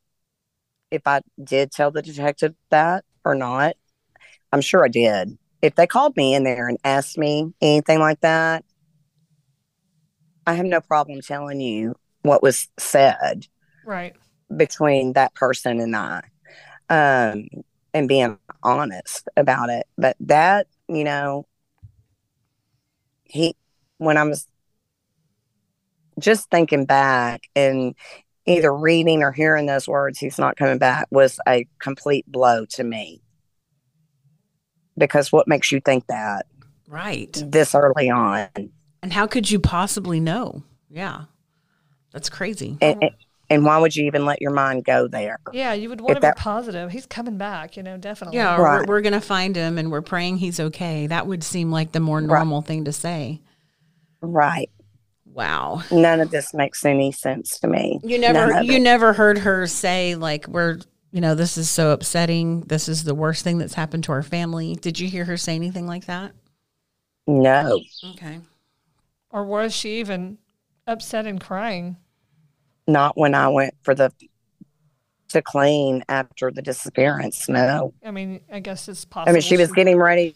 [0.90, 3.77] if I did tell the detective that or not.
[4.51, 5.37] I'm sure I did.
[5.61, 8.64] If they called me in there and asked me anything like that,
[10.47, 13.47] I have no problem telling you what was said
[13.85, 14.14] right,
[14.57, 16.23] between that person and I,
[16.88, 17.49] um,
[17.93, 19.87] and being honest about it.
[19.99, 21.47] But that, you know,
[23.25, 23.57] he,
[23.99, 24.47] when I was
[26.18, 27.94] just thinking back and
[28.47, 32.85] either reading or hearing those words, he's not coming back, was a complete blow to
[32.85, 33.23] me.
[34.97, 36.47] Because what makes you think that
[36.88, 37.33] right.
[37.44, 38.49] this early on?
[39.03, 40.62] And how could you possibly know?
[40.88, 41.25] Yeah.
[42.12, 42.79] That's crazy.
[42.81, 43.03] And,
[43.50, 45.38] and, and why would you even let your mind go there?
[45.52, 46.90] yeah, you would want If to be positive.
[46.90, 48.37] He's coming back, you know, definitely.
[48.38, 48.87] Yeah, Right.
[48.87, 51.07] we're, we're going to find him and we're praying he's okay.
[51.07, 52.26] That would seem like the more Right.
[52.26, 53.40] normal thing to say.
[54.20, 54.70] Right.
[55.26, 55.83] Wow.
[55.90, 58.00] None of this makes any sense to me.
[58.04, 58.80] You never you it.
[58.83, 60.78] never heard her say like we're
[61.11, 62.61] you know this is so upsetting.
[62.62, 64.76] This is the worst thing that's happened to our family.
[64.76, 66.33] Did you hear her say anything like that?
[67.26, 67.80] No.
[68.12, 68.38] Okay.
[69.30, 70.38] Or was she even
[70.87, 71.96] upset and crying?
[72.87, 74.12] Not when I went for the
[75.29, 77.49] to clean after the disappearance.
[77.49, 77.92] No.
[78.05, 79.31] I mean, I guess it's possible.
[79.31, 80.35] I mean, she was getting ready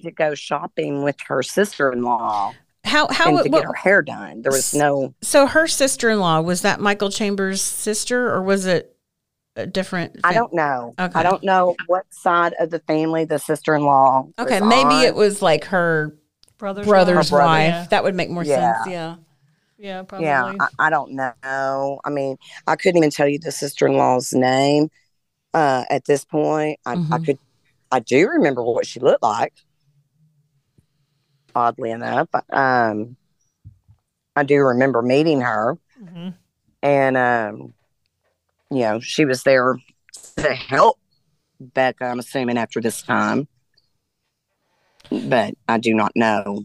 [0.00, 2.52] to go shopping with her sister in law
[2.84, 4.42] How how and to what, get her hair done.
[4.42, 8.66] There was no, so her sister in law was that Michael Chambers' sister or was
[8.66, 8.94] it
[9.56, 10.16] a different?
[10.24, 10.94] I don't know.
[10.98, 11.18] Okay.
[11.18, 14.28] I don't know what side of the family the sister in law.
[14.38, 16.14] Okay, maybe it was like her
[16.58, 17.46] brother's, brother's Her brother.
[17.46, 17.68] wife.
[17.68, 18.74] Yeah, That would make more Yeah.
[18.82, 18.88] sense.
[18.92, 19.16] Yeah.
[19.78, 20.26] Yeah, probably.
[20.26, 22.00] Yeah, I, I don't know.
[22.04, 24.90] I mean, I couldn't even tell you the sister in law's name
[25.52, 26.78] uh, at this point.
[26.86, 27.26] I, I Mhm.
[27.26, 27.38] could,
[27.90, 29.52] I do remember what she looked like.
[31.56, 33.16] Oddly enough, um,
[34.34, 36.30] I do remember meeting her, hmm
[36.82, 37.74] and um,
[38.70, 39.76] you know, she was there
[40.38, 40.98] to help
[41.60, 42.04] Becca.
[42.06, 43.46] I'm assuming after this time,
[45.10, 46.64] but I do not know.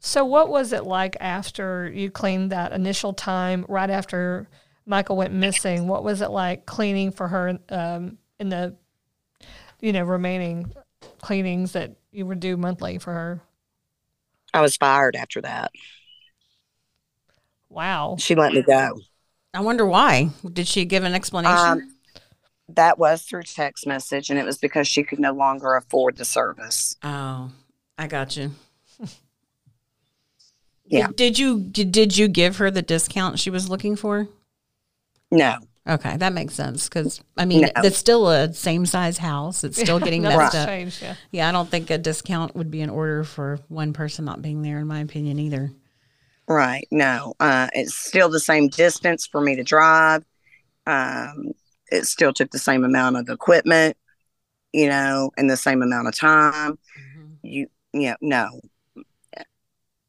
[0.00, 4.48] So, what was it like after you cleaned that initial time, right after
[4.86, 5.88] Michael went missing?
[5.88, 8.76] What was it like cleaning for her um, in the,
[9.80, 10.72] you know, remaining
[11.20, 13.42] cleanings that you would do monthly for her?
[14.54, 15.72] I was fired after that.
[17.68, 18.16] Wow.
[18.18, 18.98] She let me go.
[19.52, 20.30] I wonder why.
[20.52, 21.56] Did she give an explanation?
[21.56, 21.94] Um,
[22.70, 26.24] that was through text message, and it was because she could no longer afford the
[26.24, 26.96] service.
[27.02, 27.50] oh,
[27.96, 28.52] I got you.
[30.90, 31.08] Yeah.
[31.14, 34.28] Did, you did, did you give her the discount she was looking for?
[35.30, 37.68] No, Okay, that makes sense because I mean No.
[37.76, 39.64] it's still a same size house.
[39.64, 40.68] It's still getting messed up.
[40.68, 41.00] changed.
[41.02, 41.14] Yeah.
[41.30, 44.60] Yeah, I don't think a discount would be in order for one person not being
[44.62, 45.70] there, in my opinion, either.
[46.46, 47.34] right, no.
[47.40, 50.24] Uh, it's still the same distance for me to drive.
[50.86, 51.52] Um,
[51.90, 53.96] it still took the same amount of equipment,
[54.74, 56.78] you know, and the same amount of time.
[57.42, 58.60] You, you know, no.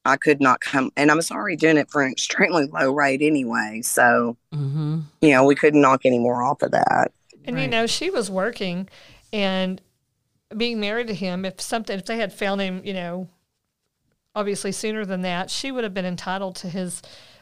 [0.10, 3.22] I could not come, and I was already doing it for an extremely low rate
[3.22, 3.82] anyway.
[3.84, 5.00] So, Mm-hmm.
[5.22, 7.12] you know, we couldn't knock any more off of that.
[7.46, 8.90] And you know, she was working
[9.32, 9.82] and
[10.56, 11.46] being married to him.
[11.46, 13.30] If something, if they had found him, you know,
[14.36, 17.02] obviously sooner than that, she would have been entitled to his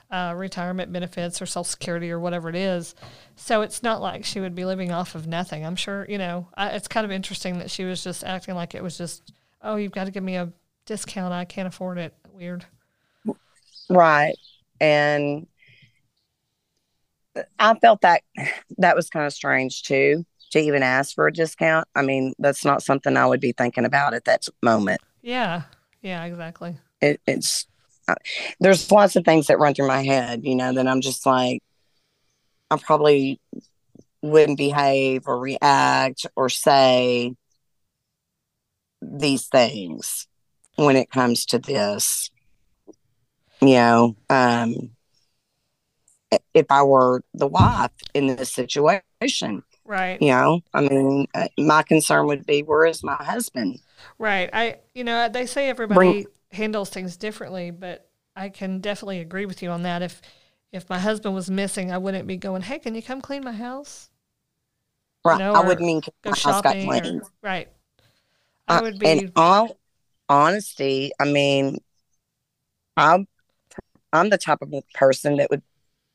[0.09, 2.95] uh, retirement benefits or Social Security or whatever it is.
[3.35, 5.65] So it's not like she would be living off of nothing.
[5.65, 8.73] I'm sure, you know, I, it's kind of interesting that she was just acting like
[8.75, 10.51] it was just, oh, you've got to give me a
[10.85, 11.33] discount.
[11.33, 12.13] I can't afford it.
[12.37, 12.65] Weird.
[13.89, 14.35] Right.
[14.79, 15.47] And
[17.57, 18.21] I felt that
[18.77, 21.87] that was kind of strange too to even ask for a discount.
[21.95, 25.01] I mean, that's not something I would be thinking about at that moment.
[25.23, 25.63] Yeah.
[26.03, 26.77] Yeah, exactly.
[27.01, 27.65] It, it's
[28.07, 28.13] uh,
[28.59, 31.63] there's lots of things that run through my head, you know, that I'm just like,
[32.69, 33.41] I probably
[34.21, 37.33] wouldn't behave or react or say
[39.01, 40.27] these things
[40.77, 42.31] when it comes to this.
[43.59, 44.91] You know, um,
[46.53, 49.63] if I were the wife in this situation.
[49.85, 50.21] Right.
[50.21, 53.79] You know, I mean, uh, my concern would be where is my husband?
[54.19, 54.49] Right.
[54.51, 59.63] I, you know, they say everybody handles things differently, but I can definitely agree with
[59.63, 60.01] you on that.
[60.01, 60.21] If,
[60.71, 63.53] if my husband was missing, I wouldn't be going, Hey, can you come clean my
[63.53, 64.09] house?
[65.23, 65.39] Right.
[65.39, 67.21] know, I wouldn't mean Go my house got shopping.
[67.21, 67.69] or- right.
[68.67, 69.77] I would be, In all
[70.29, 71.77] honesty, I mean,
[72.95, 73.27] I'm
[74.13, 75.61] I'm the type of person that would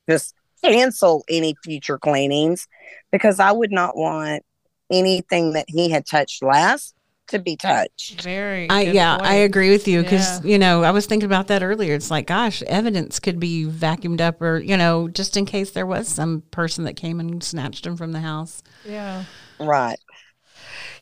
[0.09, 2.67] just cancel any future cleanings
[3.11, 4.43] because I would not want
[4.91, 6.95] anything that he had touched last
[7.27, 8.21] to be touched.
[8.21, 10.51] very, I good yeah, I agree with you because Yeah.
[10.51, 11.93] you know I was thinking about that earlier.
[11.93, 15.85] It's like, gosh, evidence could be vacuumed up, or you know, just in case there
[15.85, 18.61] was some person that came and snatched him from the house.
[18.85, 19.23] Yeah.
[19.59, 19.99] Right.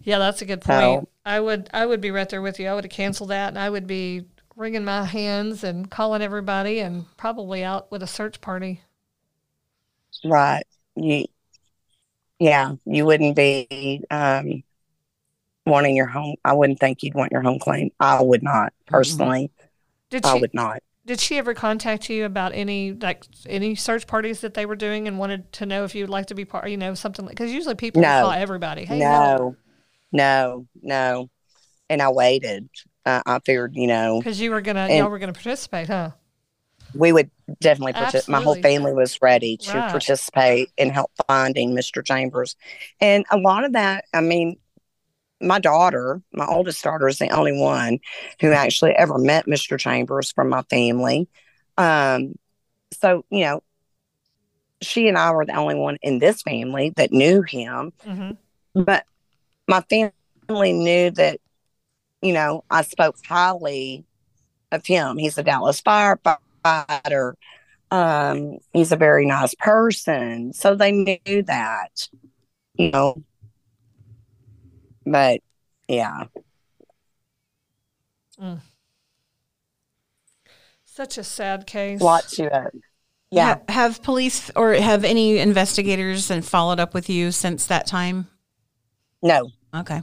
[0.04, 1.10] Yeah, that's a good So- point.
[1.26, 2.68] I would I would be right there with you.
[2.68, 6.80] I would have canceled that and I would be wringing my hands and calling everybody
[6.80, 8.82] and probably out with a search party.
[10.24, 10.64] Right.
[10.96, 11.26] You
[12.40, 14.64] yeah, you wouldn't be um
[15.66, 17.92] wanting your home I wouldn't think you'd want your home clean.
[18.00, 19.52] I would not personally.
[20.10, 20.82] Did I she would not.
[21.06, 25.08] did she ever contact you about any like any search parties that they were doing
[25.08, 27.36] and wanted to know if you would like to be part you know something like
[27.36, 28.24] because usually people No.
[28.24, 28.86] call everybody.
[28.86, 28.98] Hey.
[29.00, 29.56] No,
[30.12, 31.30] no, no.
[31.90, 32.70] And I waited.
[33.06, 36.12] Uh, I figured, you know, Because you were gonna y'all were gonna participate, huh?
[36.94, 38.32] we would definitely participate.
[38.32, 39.90] My whole family was ready to Right.
[39.92, 42.04] participate and help finding Mr.
[42.04, 42.56] Chambers.
[43.00, 44.58] And a lot of that, I mean,
[45.42, 48.00] my daughter, my oldest daughter, is the only one
[48.42, 49.80] who actually ever met Mr.
[49.80, 51.28] Chambers from my family.
[51.78, 52.36] Um,
[52.94, 53.64] so, you know,
[54.82, 57.94] she and I were the only one in this family that knew him.
[58.06, 58.84] Mm-hmm.
[58.84, 59.06] but
[59.72, 61.40] my family knew that
[62.22, 64.04] you know i spoke highly
[64.74, 65.18] of him.
[65.18, 67.34] He's a dallas firefighter.
[67.90, 70.54] Um he's a very nice person.
[70.54, 72.08] So they knew that
[72.76, 73.24] you know.
[75.06, 75.42] But
[75.88, 76.26] yeah.
[80.86, 82.02] Such a sad case.
[82.02, 82.82] lot to it.
[83.30, 83.56] Yeah.
[83.56, 88.28] Ha- have police or have any investigators and followed up with you since that time?
[89.22, 90.02] no Okay.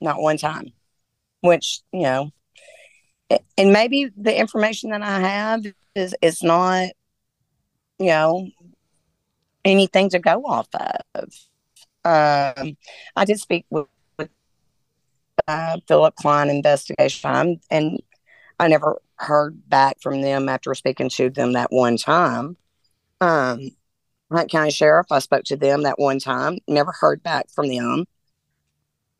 [0.00, 0.72] not one time
[1.40, 2.30] which you know
[3.56, 6.88] and maybe the information that i have is is not
[7.98, 8.48] you know
[9.64, 11.28] anything to go off of
[12.04, 12.76] um
[13.16, 13.86] i did speak with,
[14.18, 14.28] with
[15.46, 18.00] uh, philip klein investigation and
[18.58, 22.56] i never heard back from them after speaking to them that one time
[23.20, 23.70] um
[24.32, 28.06] Hunt County Sheriff, I spoke to them that one time, never heard back from them.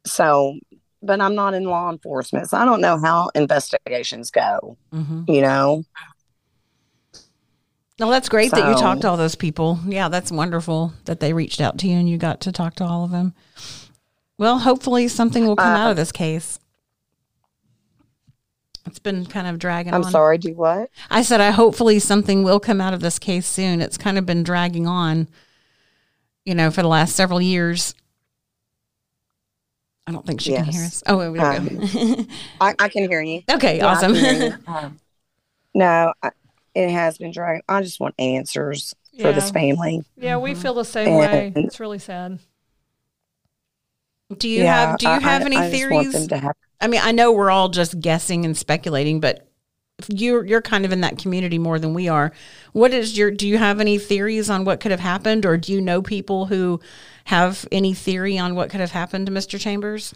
[0.07, 0.59] So,
[1.03, 5.25] but I'm not in law enforcement, so I don't know how investigations go, Mm-hmm.
[5.31, 5.85] you know?
[7.99, 9.79] Well, that's great that you talked to all those people.
[9.87, 12.85] Yeah, that's wonderful that they reached out to you and you got to talk to
[12.85, 13.35] all of them.
[14.37, 16.59] Well, hopefully something will come out Uh, of this case.
[18.87, 20.01] It's been kind of dragging on.
[20.01, 20.11] I'm on.
[20.11, 20.91] sorry, do what?
[21.09, 23.81] I said, I hopefully something will come out of this case soon.
[23.81, 25.29] It's kind of been dragging on,
[26.45, 27.95] you know, for the last several years.
[30.07, 31.03] I don't think she can hear us.
[31.07, 32.25] Oh, there we go.
[32.61, 33.43] I, I can hear you.
[33.51, 34.15] okay, Yeah, awesome.
[34.15, 34.53] you.
[34.67, 35.01] Um,
[35.75, 36.31] no, I,
[36.75, 37.63] it has been dragging.
[37.69, 40.03] I just want answers for this family.
[40.17, 41.53] Yeah, we feel the same way.
[41.57, 42.39] It's really sad.
[44.39, 46.13] do you Yeah, have Do you I- have I- any I just want theories?
[46.13, 49.44] them to have I mean, I know we're all just guessing and speculating, but if
[50.09, 52.33] you're you're kind of in that community more than we are.
[52.73, 53.31] What is your?
[53.31, 56.47] Do you have any theories on what could have happened, or do you know people
[56.47, 56.81] who
[57.25, 59.59] have any theory on what could have happened to Mr.
[59.59, 60.15] Chambers?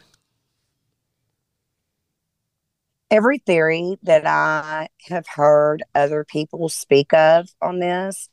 [3.10, 8.28] every theory that I have heard other people speak of on this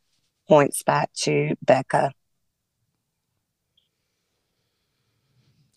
[0.48, 2.14] points back to Becca.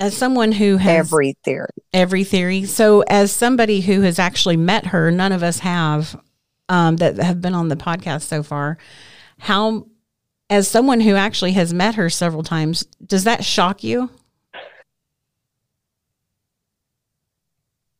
[0.00, 1.66] As someone who has Every theory.
[1.92, 2.64] every theory.
[2.64, 6.14] So, as somebody who has actually met her, none of us have
[6.68, 8.78] um, that have been on the podcast so far.
[9.40, 9.86] How,
[10.48, 14.10] as someone who actually has met her several times, does that shock you?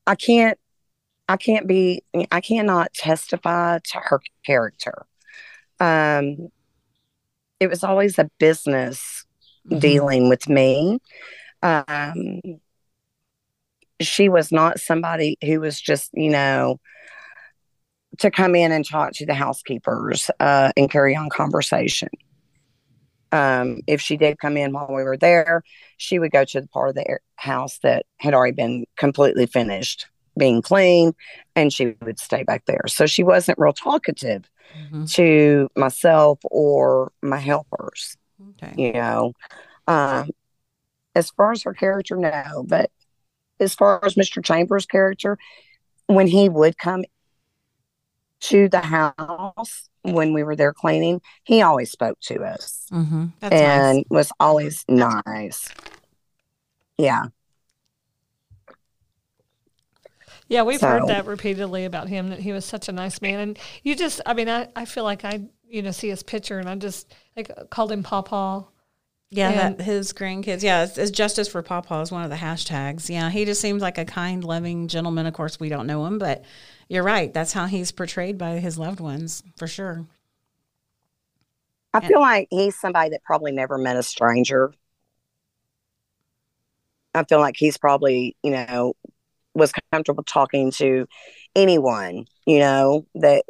[0.06, 0.58] I can't
[1.28, 5.04] I can't be I cannot testify to her character.
[5.80, 6.48] Um
[7.60, 9.24] it was always a business
[9.68, 9.80] Mm-hmm.
[9.80, 10.98] dealing with me.
[11.62, 12.40] Um
[14.00, 16.78] she was not somebody who was just, you know,
[18.18, 22.08] to come in and talk to the housekeepers uh, and carry on conversation.
[23.30, 25.62] Um, if she did come in while we were there,
[25.98, 30.06] she would go to the part of the house that had already been completely finished
[30.36, 31.12] being clean
[31.56, 32.84] and she would stay back there.
[32.86, 34.48] So she wasn't real talkative
[34.92, 35.10] Mhm.
[35.14, 38.16] to myself or my helpers,
[38.62, 38.72] Okay.
[38.76, 39.32] you know.
[39.86, 40.30] Um,
[41.18, 42.64] as far as her character, no.
[42.66, 42.90] But
[43.60, 44.42] as far as Mr.
[44.42, 45.36] Chambers' character,
[46.06, 47.04] when he would come
[48.40, 53.26] to the house when we were there cleaning, he always spoke to us Mm-hmm.
[53.42, 54.04] And nice.
[54.08, 55.68] was always nice.
[56.96, 57.24] Yeah.
[60.48, 63.58] Yeah, we've heard that repeatedly about him that he was such a nice man, and
[63.82, 66.70] you just, I mean, I, I feel like I, you know, see his picture and
[66.70, 68.64] I just like called him Pawpaw.
[69.30, 70.62] Yeah, And- that his grandkids.
[70.62, 73.08] Yeah, it's, it's justice for Pawpaw is one of the hashtags.
[73.10, 75.26] Yeah, he just seems like a kind, loving gentleman.
[75.26, 76.44] Of course, we don't know him, but
[76.88, 77.32] you're right.
[77.32, 80.06] That's how he's portrayed by his loved ones, for sure.
[81.92, 84.72] I feel like he's somebody that probably never met a stranger.
[87.14, 88.94] I feel like he's probably, you know,
[89.54, 91.06] was comfortable talking to
[91.56, 93.44] anyone, you know, that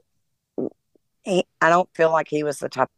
[1.24, 2.88] he, I don't feel like he was the type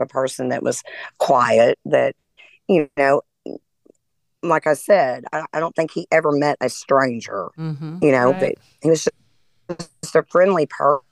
[0.00, 0.82] of person that was
[1.18, 2.14] quiet, that,
[2.68, 3.22] you know,
[4.42, 7.98] like I said, I, I don't think he ever met a stranger, Mm-hmm.
[8.02, 8.58] you know, Right.
[8.82, 9.08] he was
[10.02, 10.66] just a friendly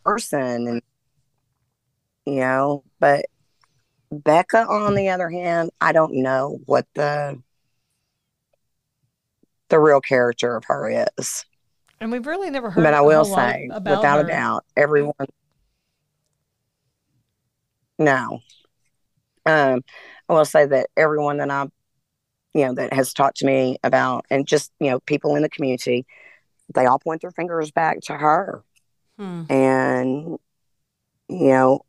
[0.05, 0.83] person and,
[2.25, 3.27] you know, but
[4.13, 7.43] Becca, on the other hand, I don't know what the
[9.69, 11.45] the real character of her is.
[12.01, 12.85] And we've really never heard.
[12.85, 14.25] But I will say, without her.
[14.25, 15.15] a doubt, everyone.
[17.99, 18.41] No.
[19.47, 19.83] Um,
[20.29, 21.67] I will say that everyone that I,
[22.55, 25.49] you know, that has talked to me about, and just you know, people in the
[25.49, 26.05] community,
[26.75, 28.63] they all point their fingers back to her,
[29.17, 29.45] Hmm.
[29.49, 30.39] and
[31.29, 31.81] you know,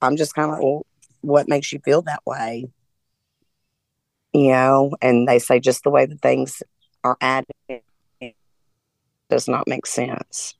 [0.00, 0.86] I'm just kind of like, well,
[1.20, 2.70] what makes you feel that way?
[4.32, 6.62] You know, and they say just the way that things
[7.04, 7.46] are added
[9.28, 10.54] does not make sense.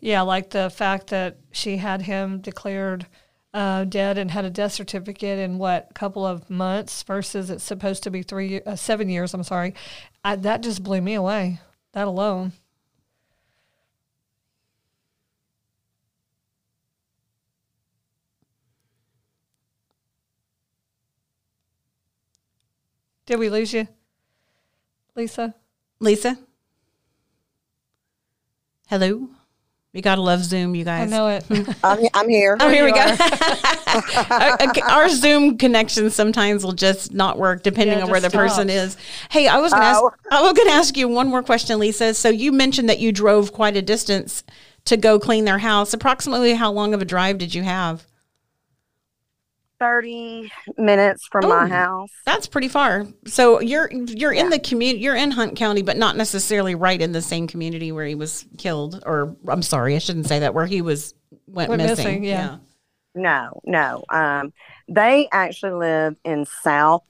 [0.00, 3.06] Yeah, like the fact that she had him declared
[3.52, 8.02] uh, dead and had a death certificate in what couple of months versus it's supposed
[8.04, 9.34] to be three, uh, seven years.
[9.34, 9.74] I'm sorry,
[10.24, 11.60] I, that just blew me away.
[11.92, 12.52] That alone.
[23.26, 23.86] Did we lose you,
[25.14, 25.54] Lisa?
[26.00, 26.36] Lisa?
[28.88, 29.28] Hello?
[29.92, 31.12] You got to love Zoom, you guys.
[31.12, 31.42] I know it.
[31.48, 31.72] Mm-hmm.
[31.84, 32.56] I'm, I'm here.
[32.60, 33.00] Oh, here we go.
[33.00, 34.90] are.
[34.90, 38.70] Our Zoom connection sometimes will just not work depending Yeah, on where the just person
[38.70, 38.96] is.
[39.30, 40.10] Hey, I was going to Oh.
[40.12, 40.32] ask.
[40.32, 42.14] I was going to ask you one more question, Lisa.
[42.14, 44.44] So you mentioned that you drove quite a distance
[44.84, 45.92] to go clean their house.
[45.92, 48.06] Approximately how long of a drive did you have?
[49.80, 51.48] 30 minutes from Oh.
[51.48, 52.10] my house.
[52.26, 53.06] That's pretty far.
[53.26, 55.02] So you're you're in the community.
[55.02, 58.44] You're in Hunt County, but not necessarily right in the same community where he was
[58.58, 59.02] killed.
[59.06, 60.54] Or I'm sorry, I shouldn't say that.
[60.54, 61.14] Where he was
[61.46, 62.04] went, Went missing.
[62.06, 62.58] missing, yeah.
[63.14, 64.04] No, no.
[64.10, 64.52] Um,
[64.88, 67.02] they actually live in South,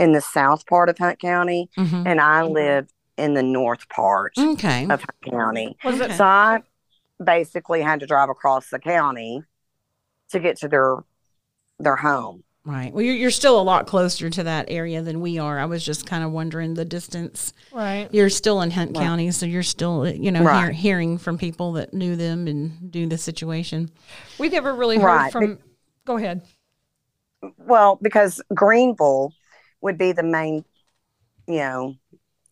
[0.00, 2.06] in the south part of Hunt County, Mhm.
[2.06, 4.84] and I live in the north part Okay.
[4.84, 5.76] of Hunt County.
[5.84, 6.12] Was Okay.
[6.12, 6.60] it So I
[7.22, 9.42] basically had to drive across the county
[10.30, 10.96] to get to their
[11.78, 12.42] their home.
[12.64, 12.92] Right.
[12.92, 15.58] Well, you're, you're still a lot closer to that area than we are.
[15.58, 17.54] I was just kind of wondering the distance.
[17.72, 18.08] right?
[18.12, 19.04] You're still in Hunt Right.
[19.04, 20.64] County, so you're still, you know, Right.
[20.64, 23.90] hear, hearing from people that knew them and knew the situation.
[24.38, 25.32] We never really heard Right.
[25.32, 25.58] from.
[26.04, 26.42] Go ahead.
[27.56, 29.32] Well, because Greenville
[29.80, 30.64] would be the main,
[31.46, 31.94] you know,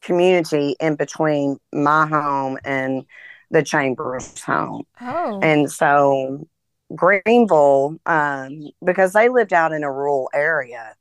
[0.00, 3.04] community in between my home and
[3.50, 4.84] the Chambers home.
[5.00, 6.46] Oh, And so
[6.94, 10.94] Greenville, um, because they lived out in a rural area,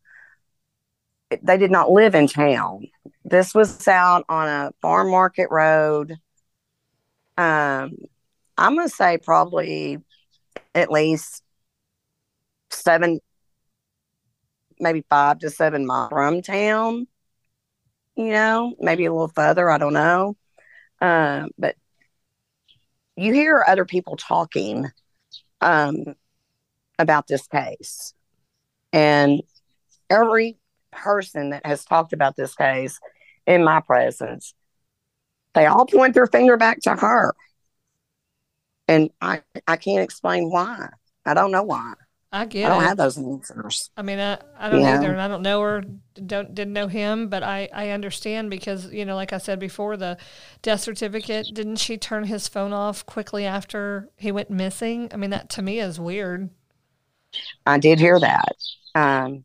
[1.42, 2.88] they did not live in town.
[3.24, 6.12] This was out on a farm market road.
[7.38, 7.96] Um,
[8.58, 10.00] I'm going to say probably
[10.74, 11.44] at least
[12.72, 13.20] seven,
[14.80, 17.08] maybe five to seven miles from town.
[18.16, 19.70] You know, maybe a little further.
[19.70, 20.38] I don't know.
[21.02, 21.76] Um, but
[23.18, 24.90] you hear other people talking
[25.62, 26.16] um,
[27.00, 28.14] about this case.
[28.94, 29.42] And
[30.10, 30.58] every
[30.92, 33.00] person that has talked about this case
[33.46, 34.54] in my presence,
[35.54, 37.36] they all point their finger back to her.
[38.88, 40.90] And I, I can't explain why.
[41.26, 41.94] I don't know why.
[42.36, 42.88] I get I don't it.
[42.88, 43.90] have those answers.
[43.96, 44.96] I mean, I, I don't Yeah.
[44.96, 45.84] either, and I don't know her,
[46.26, 49.96] don't didn't know him, but I I understand because you know, like I said before,
[49.98, 50.18] the
[50.62, 55.10] death certificate didn't she turn his phone off quickly after he went missing?
[55.14, 56.50] I mean, that to me is weird.
[57.66, 58.56] I did hear that.
[58.96, 59.44] Um,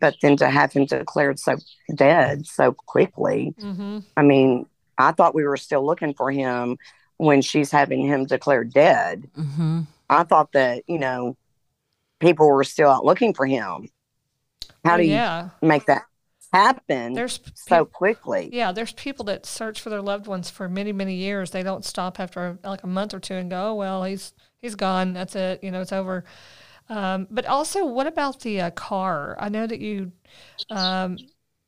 [0.00, 1.56] but then to have him declared so
[1.94, 3.98] dead so quickly, Mm-hmm.
[4.16, 4.66] I mean,
[4.98, 6.78] I thought we were still looking for him
[7.18, 9.28] when she's having him declared dead.
[9.36, 9.80] Mm-hmm.
[10.08, 11.36] I thought that, you know,
[12.20, 13.88] people were still out looking for him.
[14.84, 15.20] How do you
[15.62, 16.02] make that
[16.52, 18.50] happen There's p- so quickly?
[18.52, 21.50] Yeah, there's people that search for their loved ones for many, many years.
[21.50, 24.74] They don't stop after like a month or two and go, oh, well, he's he's
[24.74, 25.12] gone.
[25.12, 25.62] That's it.
[25.62, 26.24] You know, it's over.
[26.88, 29.36] Um, but also, what about the uh, car?
[29.38, 30.12] I know that you
[30.70, 31.18] um,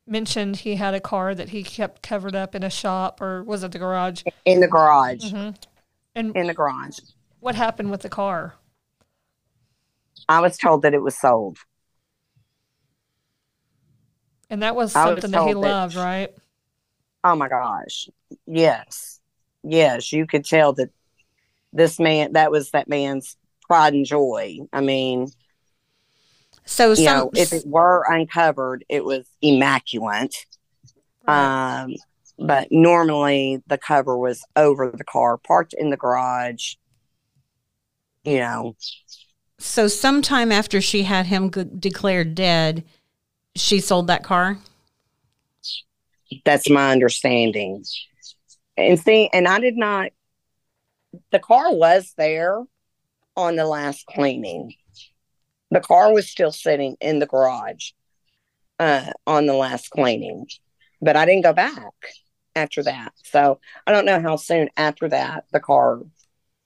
[0.05, 3.63] mentioned he had a car that he kept covered up in a shop, or was
[3.63, 4.23] it the garage?
[4.45, 5.23] In the garage.
[5.31, 5.55] Mhm.
[6.15, 6.99] And In the garage.
[7.39, 8.55] what happened with the car?
[10.29, 11.57] I was told that it was sold.
[14.49, 16.33] And that was I was something that he told that- loved, right?
[17.23, 18.09] Oh my gosh.
[18.45, 19.19] Yes.
[19.63, 20.11] Yes.
[20.11, 20.89] You could tell that
[21.71, 24.59] this man, that was that man's pride and joy.
[24.71, 25.29] I mean,
[26.65, 30.35] So you some, know, if it were uncovered, it was immaculate.
[31.25, 31.95] Um,
[32.37, 36.75] but normally the cover was over the car, parked in the garage.
[38.25, 38.75] You know,
[39.63, 42.83] so sometime after she had him g- declared dead,
[43.55, 44.57] she sold that car.
[46.43, 47.83] that's my understanding.
[48.75, 50.11] And see, and I did not,
[51.31, 52.61] the car was there
[53.37, 54.73] on the last cleaning.
[55.71, 57.91] The car was still sitting in the garage
[58.79, 60.47] uh, on the last cleaning,
[61.01, 61.93] but I didn't go back
[62.55, 63.13] after that.
[63.23, 66.01] So I don't know how soon after that the car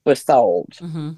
[0.04, 0.72] was sold.
[0.82, 1.12] Mm-hmm.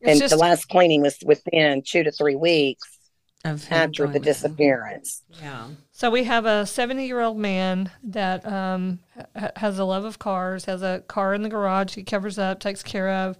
[0.00, 2.98] It's and just the last cleaning was within two to three weeks
[3.44, 5.22] Of after the disappearance.
[5.40, 5.68] Yeah.
[5.92, 9.00] So we have a 70 year old man that um,
[9.38, 12.60] ha- has a love of cars, has a car in the garage he covers up,
[12.60, 13.38] takes care of,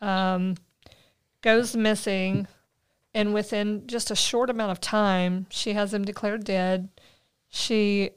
[0.00, 0.54] um,
[1.42, 2.46] goes missing,
[3.14, 6.88] and within just a short amount of time, she has him declared dead.
[7.48, 8.10] She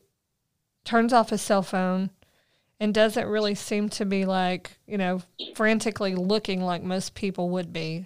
[0.83, 2.11] turns off his cell phone
[2.79, 5.21] and doesn't really seem to be like, you know,
[5.53, 8.05] frantically looking like most people would be.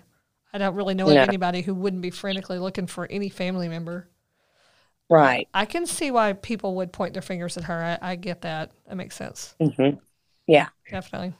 [0.53, 1.23] I don't really know of No.
[1.23, 4.07] anybody who wouldn't be frantically looking for any family member.
[5.09, 5.47] Right.
[5.53, 7.97] I can see why people would point their fingers at her.
[8.01, 8.71] I, I get that.
[8.87, 9.55] That makes sense.
[9.59, 9.97] hmm
[10.47, 10.69] Yeah.
[10.89, 11.33] Definitely.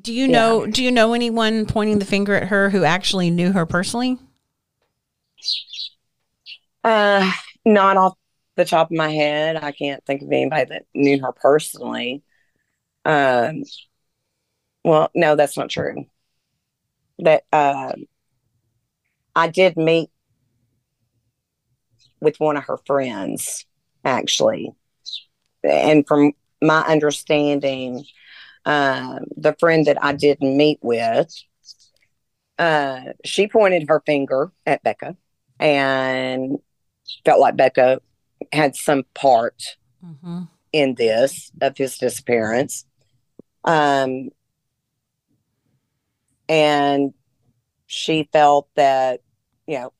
[0.00, 0.66] Do you know?
[0.66, 4.18] Do you know anyone pointing the finger at her who actually knew her personally?
[6.84, 7.30] Uh,
[7.64, 8.14] not off
[8.56, 9.56] the top of my head.
[9.56, 12.22] I can't think of anybody that knew her personally.
[13.06, 13.62] Um,
[14.84, 16.06] well, no, that's not true.
[17.20, 17.92] That uh,
[19.34, 20.10] I did meet
[22.20, 23.64] with one of her friends,
[24.04, 24.72] actually,
[25.62, 28.04] and from my understanding,
[28.64, 31.32] um, the friend that I did meet with,
[32.58, 35.16] uh, she pointed her finger at Becca
[35.60, 36.58] and
[37.24, 38.00] felt like Becca
[38.52, 40.42] had some part Mm-hmm.
[40.72, 42.85] in this of his disappearance.
[43.66, 44.30] Um,
[46.48, 47.12] and
[47.86, 49.20] she felt that,
[49.66, 49.92] you know,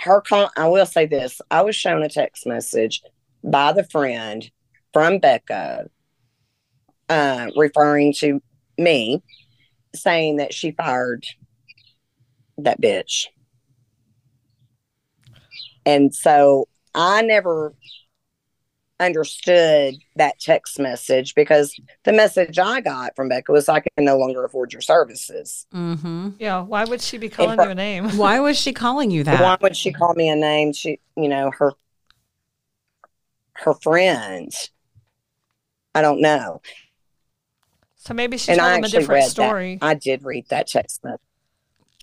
[0.00, 3.02] her con- I will say this I was shown a text message
[3.42, 4.48] by the friend
[4.92, 5.88] from Becca
[7.08, 8.40] uh, referring to
[8.78, 9.22] me
[9.94, 11.24] saying that she fired
[12.58, 13.26] that bitch.
[15.84, 17.74] And so I never
[18.98, 24.16] understood that text message because the message I got from Becca was I can no
[24.18, 25.66] longer afford your services.
[25.74, 26.30] Mm-hmm.
[26.38, 26.60] Yeah.
[26.60, 28.08] Why would she be calling pro- you a name?
[28.16, 29.40] Why was she calling you that?
[29.42, 30.72] Why would she call me a name?
[30.72, 31.72] She, you know, her
[33.52, 34.70] her friends.
[35.94, 36.60] I don't know.
[37.96, 39.78] So maybe she And told I him a different read story.
[39.80, 39.86] that.
[39.86, 41.20] I did read that text message.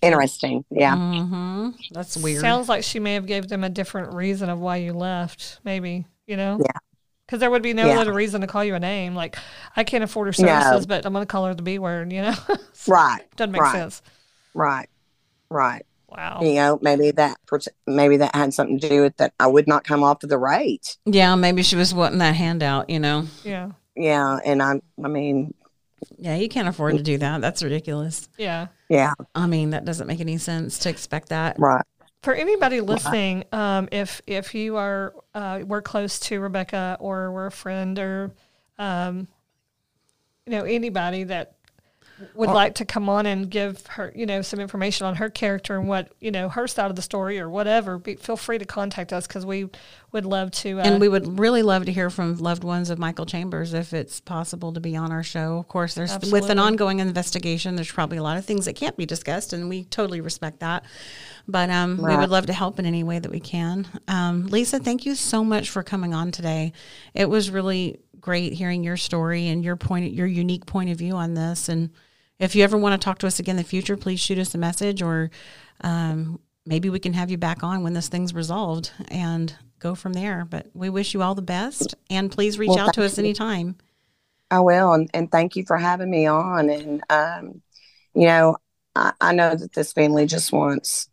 [0.02, 0.64] Interesting.
[0.70, 0.94] Yeah.
[0.96, 1.70] Mm-hmm.
[1.92, 2.40] That's weird.
[2.40, 5.60] Sounds like she may have gave them a different reason of why you left.
[5.64, 6.58] Maybe you know.
[6.60, 6.78] Yeah.
[7.26, 8.00] Because there would be no Yeah.
[8.00, 9.14] other reason to call you a name.
[9.14, 9.36] Like,
[9.76, 10.60] I can't afford her No.
[10.60, 12.12] services, but I'm going to call her the B word.
[12.12, 12.34] You know,
[12.88, 13.22] Right.
[13.36, 13.72] doesn't make Right.
[13.72, 14.02] sense.
[14.52, 14.88] Right.
[15.50, 15.84] Right.
[16.08, 16.40] Wow.
[16.42, 17.36] You know, maybe that
[17.86, 19.32] maybe that had something to do with that.
[19.40, 20.96] I would not come off to the right.
[21.06, 22.88] yeah, maybe she was wanting that handout.
[22.90, 23.24] You know.
[23.42, 23.70] Yeah.
[23.96, 25.54] Yeah, and I, I mean,
[26.18, 27.40] Yeah, you can't afford to do that.
[27.40, 28.28] That's ridiculous.
[28.36, 28.66] Yeah.
[28.88, 31.56] yeah, I mean, that doesn't make any sense to expect that.
[31.58, 31.84] right.
[32.24, 37.48] For anybody listening, um, if if you are uh, we're close to Rebecca or we're
[37.48, 38.32] a friend or
[38.78, 39.28] um,
[40.46, 41.53] you know anybody that
[42.34, 45.76] would like to come on and give her, you know, some information on her character
[45.76, 48.64] and what, you know, her side of the story or whatever, be, feel free to
[48.64, 49.68] contact us because we
[50.12, 50.78] would love to.
[50.78, 53.92] Uh, And we would really love to hear from loved ones of Michael Chambers if
[53.92, 55.58] it's possible to be on our show.
[55.58, 58.96] Of course, there's with an ongoing investigation, there's probably a lot of things that can't
[58.96, 60.84] be discussed, and we totally respect that.
[61.48, 63.86] But um, we would love to help in any way that we can.
[64.08, 66.72] Um, Lisa, thank you so much for coming on today.
[67.12, 71.14] It was really great hearing your story and your point, your unique point of view
[71.14, 71.68] on this.
[71.68, 71.90] And
[72.38, 74.54] if you ever want to talk to us again in the future, please shoot us
[74.54, 75.30] a message or
[75.82, 80.14] um, maybe we can have you back on when this thing's resolved and go from
[80.14, 80.46] there.
[80.48, 83.24] But we wish you all the best and please reach Well, out to us you.
[83.24, 83.76] anytime.
[84.50, 86.70] I will, and, and thank you for having me on.
[86.70, 87.60] And um,
[88.14, 88.56] you know,
[88.96, 91.10] I, I know that this family just wants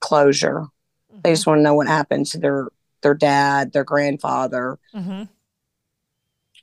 [0.00, 0.68] closure.
[1.22, 2.68] They just want to know what happened to their
[3.02, 5.28] their dad, their grandfather, Mhm.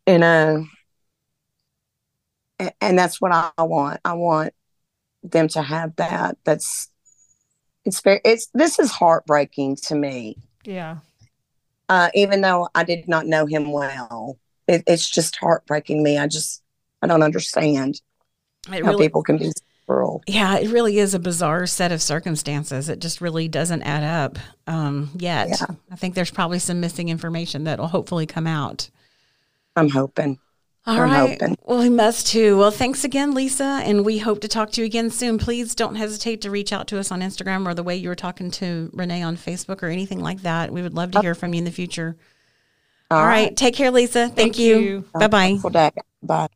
[0.07, 0.61] And uh,
[2.59, 3.99] a- and that's what I want.
[4.03, 4.53] I want
[5.23, 6.37] them to have that.
[6.43, 6.89] That's
[7.85, 10.37] it's very it's this is heartbreaking to me.
[10.63, 10.97] Yeah.
[11.89, 14.37] Uh, even though I did not know him well,
[14.67, 16.17] it, it's just heartbreaking me.
[16.17, 16.61] I just
[17.01, 18.01] I don't understand
[18.71, 19.51] It how really, people can be
[19.87, 20.21] cruel.
[20.27, 22.89] yeah, it really is a bizarre set of circumstances.
[22.89, 24.37] It just really doesn't add up
[24.67, 25.47] um, yet.
[25.49, 25.75] Yeah.
[25.89, 28.89] I think there's probably some missing information that will hopefully come out.
[29.77, 30.39] I'm hoping.
[30.85, 31.29] All I'm right.
[31.31, 31.57] hoping.
[31.65, 32.57] Well, we must too.
[32.57, 35.37] Well, thanks again, Lisa, and we hope to talk to you again soon.
[35.37, 38.15] Please don't hesitate to reach out to us on Instagram or the way you were
[38.15, 40.71] talking to Renee on Facebook or anything like that.
[40.71, 41.21] We would love to oh.
[41.21, 42.15] hear from you in the future.
[43.11, 43.55] All right.
[43.55, 44.25] Take care, Lisa.
[44.27, 44.77] Thank, Thank you.
[44.79, 45.05] you.
[45.13, 45.47] Bye bye.
[45.61, 45.91] Wonderful day.
[46.23, 46.47] Bye.